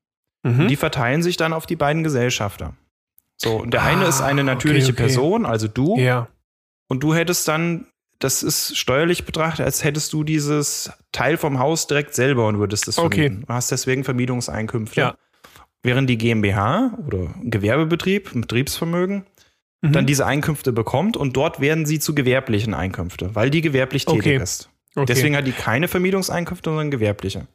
[0.43, 0.69] Mhm.
[0.69, 2.75] Die verteilen sich dann auf die beiden Gesellschafter.
[3.37, 5.03] So, und der Ah, eine ist eine natürliche okay, okay.
[5.15, 6.29] Person, also du, ja.
[6.89, 7.87] und du hättest dann,
[8.19, 12.87] das ist steuerlich betrachtet, als hättest du dieses Teil vom Haus direkt selber und würdest
[12.87, 13.23] es Okay.
[13.25, 13.45] vermieten.
[13.47, 15.01] Du hast deswegen Vermietungseinkünfte.
[15.01, 15.15] Ja.
[15.83, 19.25] Während die GmbH oder Gewerbebetrieb, Betriebsvermögen,
[19.83, 19.93] Mhm.
[19.93, 24.19] dann diese Einkünfte bekommt und dort werden sie zu gewerblichen Einkünfte, weil die gewerblich tätig
[24.21, 24.37] Okay.
[24.37, 24.69] ist.
[24.95, 25.07] okay.
[25.07, 27.47] Deswegen hat die keine Vermietungseinkünfte, sondern gewerbliche.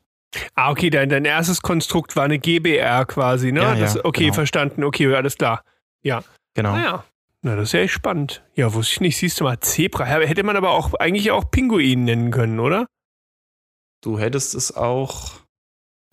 [0.55, 3.61] Ah, okay, dein, dein erstes Konstrukt war eine GBR quasi, ne?
[3.61, 4.33] Ja, ja, das, okay, genau.
[4.33, 4.83] verstanden.
[4.83, 5.63] Okay, alles klar.
[6.01, 6.71] Genau.
[6.71, 7.03] Ah ja.
[7.43, 8.43] Na, das ist ja echt spannend.
[8.55, 9.17] Ja, wusste ich nicht.
[9.17, 10.05] Siehst du mal, Zebra.
[10.05, 12.87] Hätte man aber auch eigentlich auch Pinguin nennen können, oder?
[14.01, 15.33] Du hättest es auch.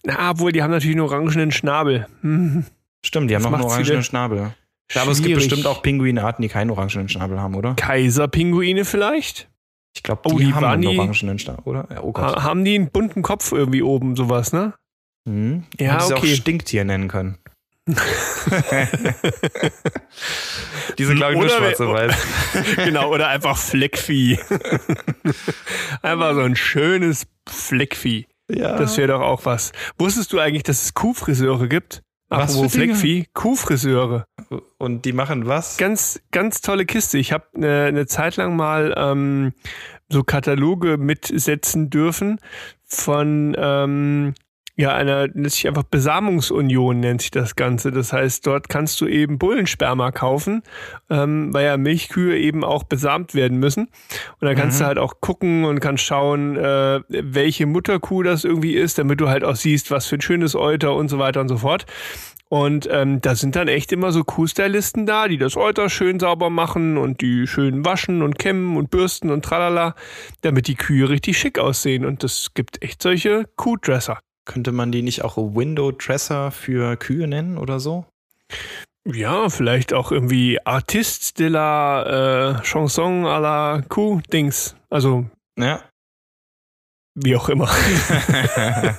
[0.04, 2.06] Na, obwohl, die haben natürlich einen orangenen Schnabel.
[2.22, 2.64] Hm.
[3.04, 4.54] Stimmt, die haben Das noch einen orangenen Schnabel.
[4.92, 7.74] Ja, aber es gibt bestimmt auch Pinguinarten, die keinen orangenen Schnabel haben, oder?
[7.74, 9.48] Kaiserpinguine vielleicht?
[9.96, 11.88] Ich glaube, Oh, die, die haben einen die- orangenen Schnabel, oder?
[11.90, 12.24] Ja, oh Gott.
[12.36, 14.74] Ha haben die einen bunten Kopf irgendwie oben, sowas, ne?
[15.28, 15.64] Hm.
[15.78, 16.32] Ja, Hätte sie okay.
[16.32, 17.38] auch Stinktier nennen können.
[20.98, 22.14] die sind, glaube ich, nur schwarz und weiß.
[22.84, 24.38] genau, oder einfach Fleckvieh.
[26.02, 28.26] einfach so ein schönes Fleckvieh.
[28.54, 28.76] Ja.
[28.76, 29.72] Das wäre doch auch was.
[29.98, 32.02] Wusstest du eigentlich, dass es Kuhfriseure gibt?
[32.28, 32.72] Was Apropos?
[32.72, 34.24] Fleckvieh, Kuhfriseure.
[34.78, 35.76] und die machen was?
[35.76, 37.18] Ganz, ganz tolle Kiste.
[37.18, 39.52] Ich habe eine eine Zeit lang mal ähm,
[40.08, 42.38] so Kataloge mitsetzen dürfen
[42.84, 44.34] von ähm,
[44.76, 47.90] ja einer nennt sich einfach Besamungsunion nennt sich das Ganze.
[47.90, 50.62] Das heißt, dort kannst du eben Bullensperma kaufen,
[51.10, 53.88] ähm, weil ja Milchkühe eben auch besamt werden müssen.
[54.40, 54.82] Und dann kannst Mhm.
[54.82, 59.28] du halt auch gucken und kannst schauen, äh, welche Mutterkuh das irgendwie ist, damit du
[59.28, 61.84] halt auch siehst, was für ein schönes Euter und so weiter und so fort.
[62.48, 66.50] Und ähm, da sind dann echt immer so Kuhstylisten da, die das Euter schön sauber
[66.50, 69.94] machen und die schön waschen und kämmen und bürsten und tralala,
[70.42, 72.04] damit die Kühe richtig schick aussehen.
[72.04, 74.18] Und das gibt echt solche Kuhdresser.
[74.44, 78.06] Könnte man die nicht auch Window Dresser für Kühe nennen oder so?
[79.04, 84.76] Ja, vielleicht auch irgendwie Artist de la äh, Chanson à la Kuh-Dings.
[84.90, 85.26] Also,
[85.58, 85.82] Ja.
[87.14, 87.68] wie auch immer.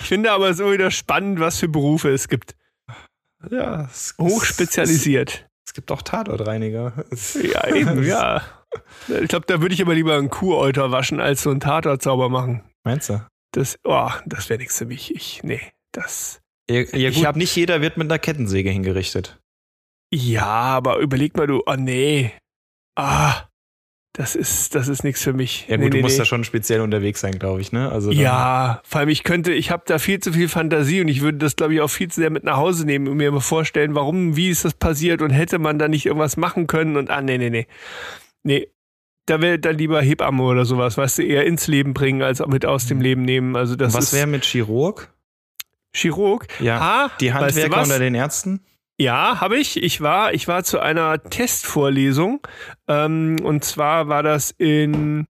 [0.00, 2.54] ich finde aber so wieder spannend, was für Berufe es gibt.
[3.50, 3.84] ja.
[3.84, 5.30] Es, Hochspezialisiert.
[5.30, 7.04] Es, es gibt auch Tatortreiniger.
[7.42, 8.42] Ja, eben, ja.
[9.08, 12.28] Ich glaube, da würde ich aber lieber einen Kuhäuter waschen, als so einen Tatort sauber
[12.28, 12.62] machen.
[12.84, 13.24] Meinst du?
[13.54, 15.14] Das, oh, das wäre nichts für mich.
[15.14, 15.60] Ich, nee,
[15.92, 16.42] das.
[16.68, 19.40] Ja, ja Ich gut, hab- nicht jeder wird mit einer Kettensäge hingerichtet.
[20.12, 22.32] Ja, aber überleg mal, du, oh nee.
[22.96, 23.44] Ah,
[24.12, 25.66] das ist, das ist nichts für mich.
[25.68, 26.22] Ja gut, nee, du nee, musst nee.
[26.22, 27.90] da schon speziell unterwegs sein, glaube ich, ne?
[27.92, 31.20] Also Ja, vor allem ich könnte, ich habe da viel zu viel Fantasie und ich
[31.20, 33.40] würde das, glaube ich, auch viel zu sehr mit nach Hause nehmen und mir mal
[33.40, 37.10] vorstellen, warum, wie ist das passiert und hätte man da nicht irgendwas machen können und
[37.10, 37.66] ah, nee, nee, nee.
[38.42, 38.68] Nee,
[39.26, 42.46] da wäre dann lieber Hebamme oder sowas, weißt du, eher ins Leben bringen, als auch
[42.46, 43.56] mit aus dem Leben nehmen.
[43.56, 45.12] Also das Was wäre mit Chirurg?
[45.94, 46.46] Chirurg.
[46.60, 46.80] Ja.
[46.80, 47.88] Ha, Die weißt du Handwerker was?
[47.88, 48.60] unter den Ärzten?
[48.98, 49.82] Ja, habe ich.
[49.82, 52.46] Ich war, ich war zu einer Testvorlesung.
[52.88, 55.26] Ähm, und zwar war das in.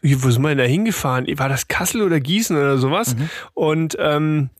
[0.00, 1.26] Wo sind wir denn da hingefahren?
[1.38, 3.16] War das Kassel oder Gießen oder sowas?
[3.16, 3.30] Mhm.
[3.54, 4.50] Und ähm,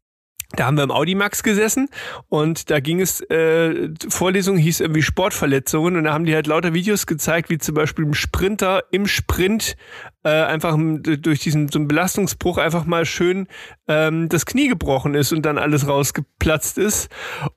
[0.56, 1.90] da haben wir im Audimax gesessen
[2.28, 6.72] und da ging es, äh, Vorlesung hieß irgendwie Sportverletzungen und da haben die halt lauter
[6.72, 9.76] Videos gezeigt, wie zum Beispiel ein Sprinter im Sprint
[10.24, 13.46] äh, einfach durch diesen so einen Belastungsbruch einfach mal schön
[13.88, 17.10] ähm, das Knie gebrochen ist und dann alles rausgeplatzt ist.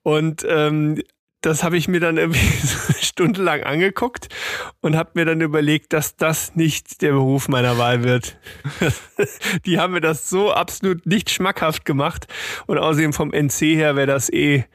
[0.03, 1.01] Und ähm,
[1.41, 4.29] das habe ich mir dann irgendwie so stundenlang angeguckt
[4.81, 8.37] und habe mir dann überlegt, dass das nicht der Beruf meiner Wahl wird.
[9.65, 12.27] Die haben mir das so absolut nicht schmackhaft gemacht
[12.67, 14.65] und außerdem vom NC her wäre das eh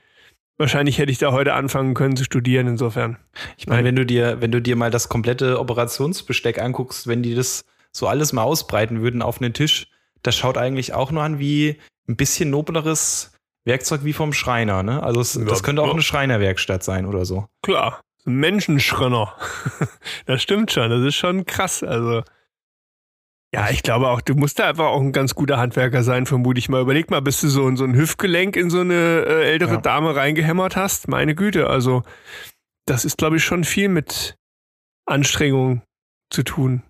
[0.59, 3.19] wahrscheinlich hätte ich da heute anfangen können zu studieren insofern.
[3.57, 7.35] Ich meine, wenn du dir, wenn du dir mal das komplette Operationsbesteck anguckst, wenn die
[7.35, 9.89] das so alles mal ausbreiten würden auf einen Tisch,
[10.23, 11.77] das schaut eigentlich auch nur an wie
[12.09, 13.36] ein bisschen nobleres
[13.67, 15.03] Werkzeug wie vom Schreiner, ne?
[15.03, 15.93] Also es, Ja, das könnte auch ja.
[15.93, 17.47] eine Schreinerwerkstatt sein oder so.
[17.63, 19.35] Klar, ein Menschenschrönner.
[20.27, 21.83] das stimmt schon, das ist schon krass.
[21.83, 22.23] Also
[23.55, 26.59] ja, ich glaube auch, du musst da einfach auch ein ganz guter Handwerker sein, vermute
[26.59, 26.81] ich mal.
[26.83, 29.81] Überleg mal, bis du so, ein- so ein Hüftgelenk in so eine äh, ältere Ja.
[29.81, 31.09] Dame reingehämmert hast.
[31.09, 32.03] Meine Güte, also
[32.87, 34.37] das ist, glaube ich, schon viel mit
[35.07, 35.83] Anstrengung
[36.31, 36.83] zu tun.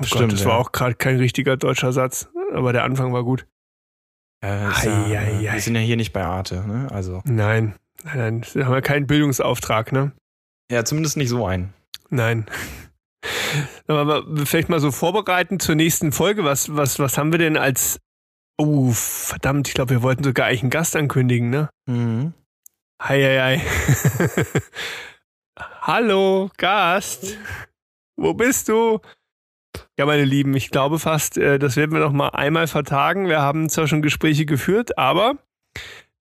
[0.00, 0.58] Oh Stimmt, Gott, das war ja.
[0.58, 3.46] auch gerade kein richtiger deutscher Satz, aber der Anfang war gut.
[4.44, 5.52] Äh, ist ja, Ei, ei, äh, ei.
[5.54, 6.88] wir sind ja hier nicht bei Arte, ne?
[6.90, 7.22] Also.
[7.24, 7.74] Nein,
[8.04, 10.12] nein, nein, da haben wir keinen Bildungsauftrag, ne?
[10.70, 11.72] Ja, zumindest nicht so ein.
[12.10, 12.46] Nein.
[13.86, 16.44] Aber vielleicht mal so vorbereiten zur nächsten Folge.
[16.44, 17.98] Was, was, was haben wir denn als.
[18.58, 21.70] Oh, verdammt, ich glaube, wir wollten sogar eigentlich einen Gast ankündigen, ne?
[21.86, 22.34] Mhm.
[23.02, 24.30] Hei, hei, hei.
[25.80, 27.38] Hallo, Gast.
[28.16, 29.00] Wo bist du?
[29.98, 33.28] Ja, meine Lieben, ich glaube fast, äh, das werden wir noch mal einmal vertagen.
[33.28, 35.38] Wir haben zwar schon Gespräche geführt, aber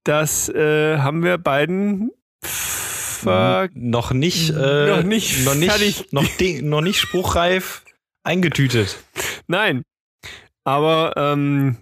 [0.03, 2.11] das äh, haben wir beiden
[2.43, 6.27] ver noch nicht, äh, noch nicht, noch nicht, noch,
[6.61, 7.83] noch nicht spruchreif
[8.23, 9.03] eingetütet.
[9.47, 9.83] Nein.
[10.65, 11.77] Aber ähm,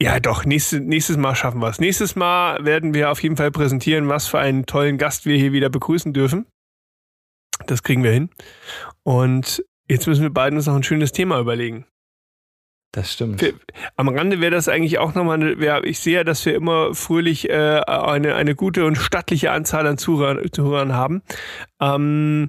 [0.00, 1.78] ja, doch, nächstes, nächstes Mal schaffen wir es.
[1.78, 5.52] Nächstes Mal werden wir auf jeden Fall präsentieren, was für einen tollen Gast wir hier
[5.52, 6.46] wieder begrüßen dürfen.
[7.66, 8.30] Das kriegen wir hin.
[9.04, 11.86] Und jetzt müssen wir beiden uns noch ein schönes Thema überlegen.
[12.94, 13.40] Das stimmt.
[13.40, 13.54] Wir-
[13.96, 16.94] Am Rande wäre das eigentlich auch nochmal, eine, wär, ich sehe ja, dass wir immer
[16.94, 21.22] fröhlich äh, eine, eine gute und stattliche Anzahl an Zuhörern, Zuhörern haben.
[21.80, 22.48] Ähm,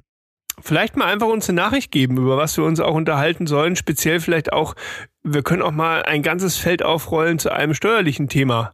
[0.60, 3.74] vielleicht mal einfach uns eine Nachricht geben, über was wir uns auch unterhalten sollen.
[3.74, 4.74] Speziell vielleicht auch,
[5.22, 8.72] wir können auch mal ein ganzes Feld aufrollen zu einem steuerlichen Thema.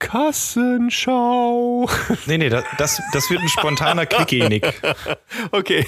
[0.00, 1.88] Kassenschau.
[2.26, 4.80] Nee, nee, das, das, das wird ein spontaner Quickie-Nick.
[5.50, 5.86] Okay.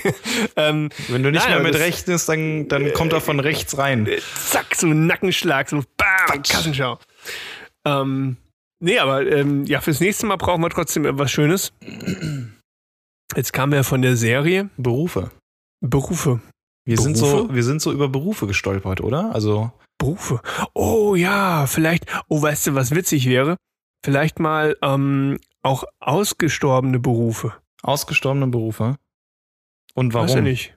[0.57, 4.09] Ähm, Wenn du nicht Nein, mehr mit rechnest, dann, dann kommt er von rechts rein.
[4.35, 6.99] zack, so ein Nackenschlag, so bam, Kassenschau.
[7.85, 8.37] Ähm,
[8.81, 11.73] nee, aber ähm, ja, fürs nächste Mal brauchen wir trotzdem etwas Schönes.
[13.37, 15.31] Jetzt kam ja von der Serie Berufe.
[15.81, 16.41] Berufe.
[16.85, 17.55] Wir sind, so, Berufe?
[17.55, 19.33] wir sind so über Berufe gestolpert, oder?
[19.35, 20.41] Also, Berufe.
[20.75, 23.57] Oh ja, vielleicht, oh, weißt du, was witzig wäre?
[24.05, 27.55] Vielleicht mal ähm, auch ausgestorbene Berufe.
[27.83, 28.97] ausgestorbene Berufe.
[29.95, 30.45] Und Weiß ja warum?
[30.45, 30.77] nicht.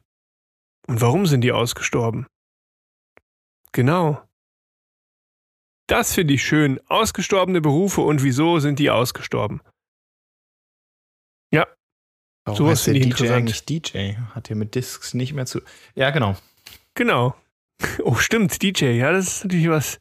[0.88, 2.28] Und warum sind die ausgestorben?
[3.72, 4.22] Genau.
[5.88, 6.80] Das finde ich schön.
[6.88, 9.62] Ausgestorbene Berufe und wieso sind die ausgestorben?
[12.46, 13.38] Warum Sowas heißt der finde ich DJ interessant.
[13.38, 14.16] eigentlich DJ?
[14.36, 15.62] Hat ja mit Discs nicht mehr zu.
[15.96, 16.36] Ja, genau.
[16.94, 17.36] Genau.
[18.04, 18.92] Oh, stimmt, DJ.
[18.98, 20.00] Ja, das ist natürlich was.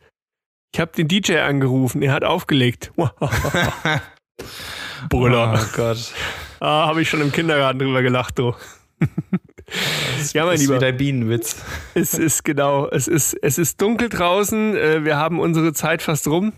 [0.74, 2.92] Ich habe den DJ angerufen, er hat aufgelegt.
[5.10, 5.60] Brüller.
[5.60, 6.12] Oh Gott.
[6.60, 8.54] Ah, habe ich schon im Kindergarten drüber gelacht, du.
[10.32, 10.78] ja, mein Das ist Lieber.
[10.78, 11.62] der Bienenwitz.
[11.94, 16.26] Es ist genau, es ist, es ist dunkel draußen, äh, wir haben unsere Zeit fast
[16.28, 16.52] rum.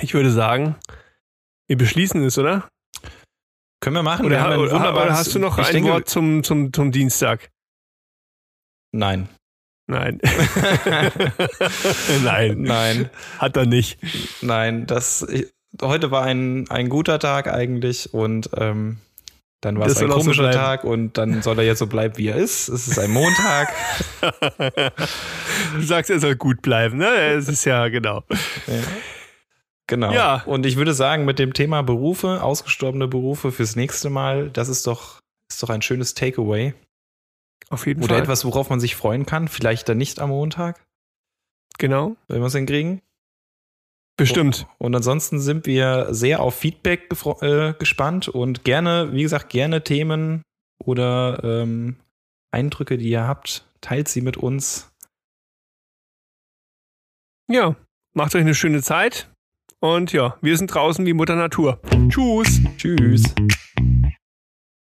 [0.00, 0.76] Ich würde sagen,
[1.66, 2.68] wir beschließen es, oder?
[3.80, 4.24] Können wir machen.
[4.24, 7.50] Oder, wir haben ein oder, hast du noch ein denke, Wort zum, zum, zum Dienstag?
[8.92, 9.28] Nein.
[9.86, 10.20] Nein.
[12.24, 13.10] Nein, Nein.
[13.38, 13.98] hat er nicht.
[14.42, 14.86] Nein.
[14.86, 15.46] Das, ich,
[15.80, 18.98] heute war ein, ein guter Tag eigentlich und ähm,
[19.60, 20.56] dann war Das es ein so komischer bleiben.
[20.56, 22.68] Tag und dann soll er jetzt so bleiben, wie er ist.
[22.68, 23.72] Es ist ein Montag.
[25.74, 27.08] Du sagst, er soll gut bleiben, ne?
[27.32, 28.22] Es ist ja genau.
[28.66, 28.74] Ja.
[29.88, 30.12] Genau.
[30.12, 30.42] Ja.
[30.46, 34.86] Und ich würde sagen, mit dem Thema Berufe, ausgestorbene Berufe fürs nächste Mal, das ist
[34.86, 36.74] doch, ist doch ein schönes Takeaway.
[37.68, 38.22] Auf jeden Oder Fall.
[38.22, 39.48] etwas, worauf man sich freuen kann.
[39.48, 40.84] Vielleicht dann nicht am Montag,
[41.78, 42.16] Genau.
[42.28, 43.02] wenn wir es hinkriegen.
[44.16, 44.66] Bestimmt.
[44.78, 47.08] Und ansonsten sind wir sehr auf Feedback
[47.42, 50.42] äh, gespannt und gerne, wie gesagt, gerne Themen
[50.82, 51.96] oder ähm,
[52.50, 54.90] Eindrücke, die ihr habt, teilt sie mit uns.
[57.50, 57.76] Ja.
[58.14, 59.30] Macht euch eine schöne Zeit.
[59.80, 61.78] Und ja, wir sind draußen wie Mutter Natur.
[62.08, 62.60] Tschüss.
[62.78, 63.34] Tschüss.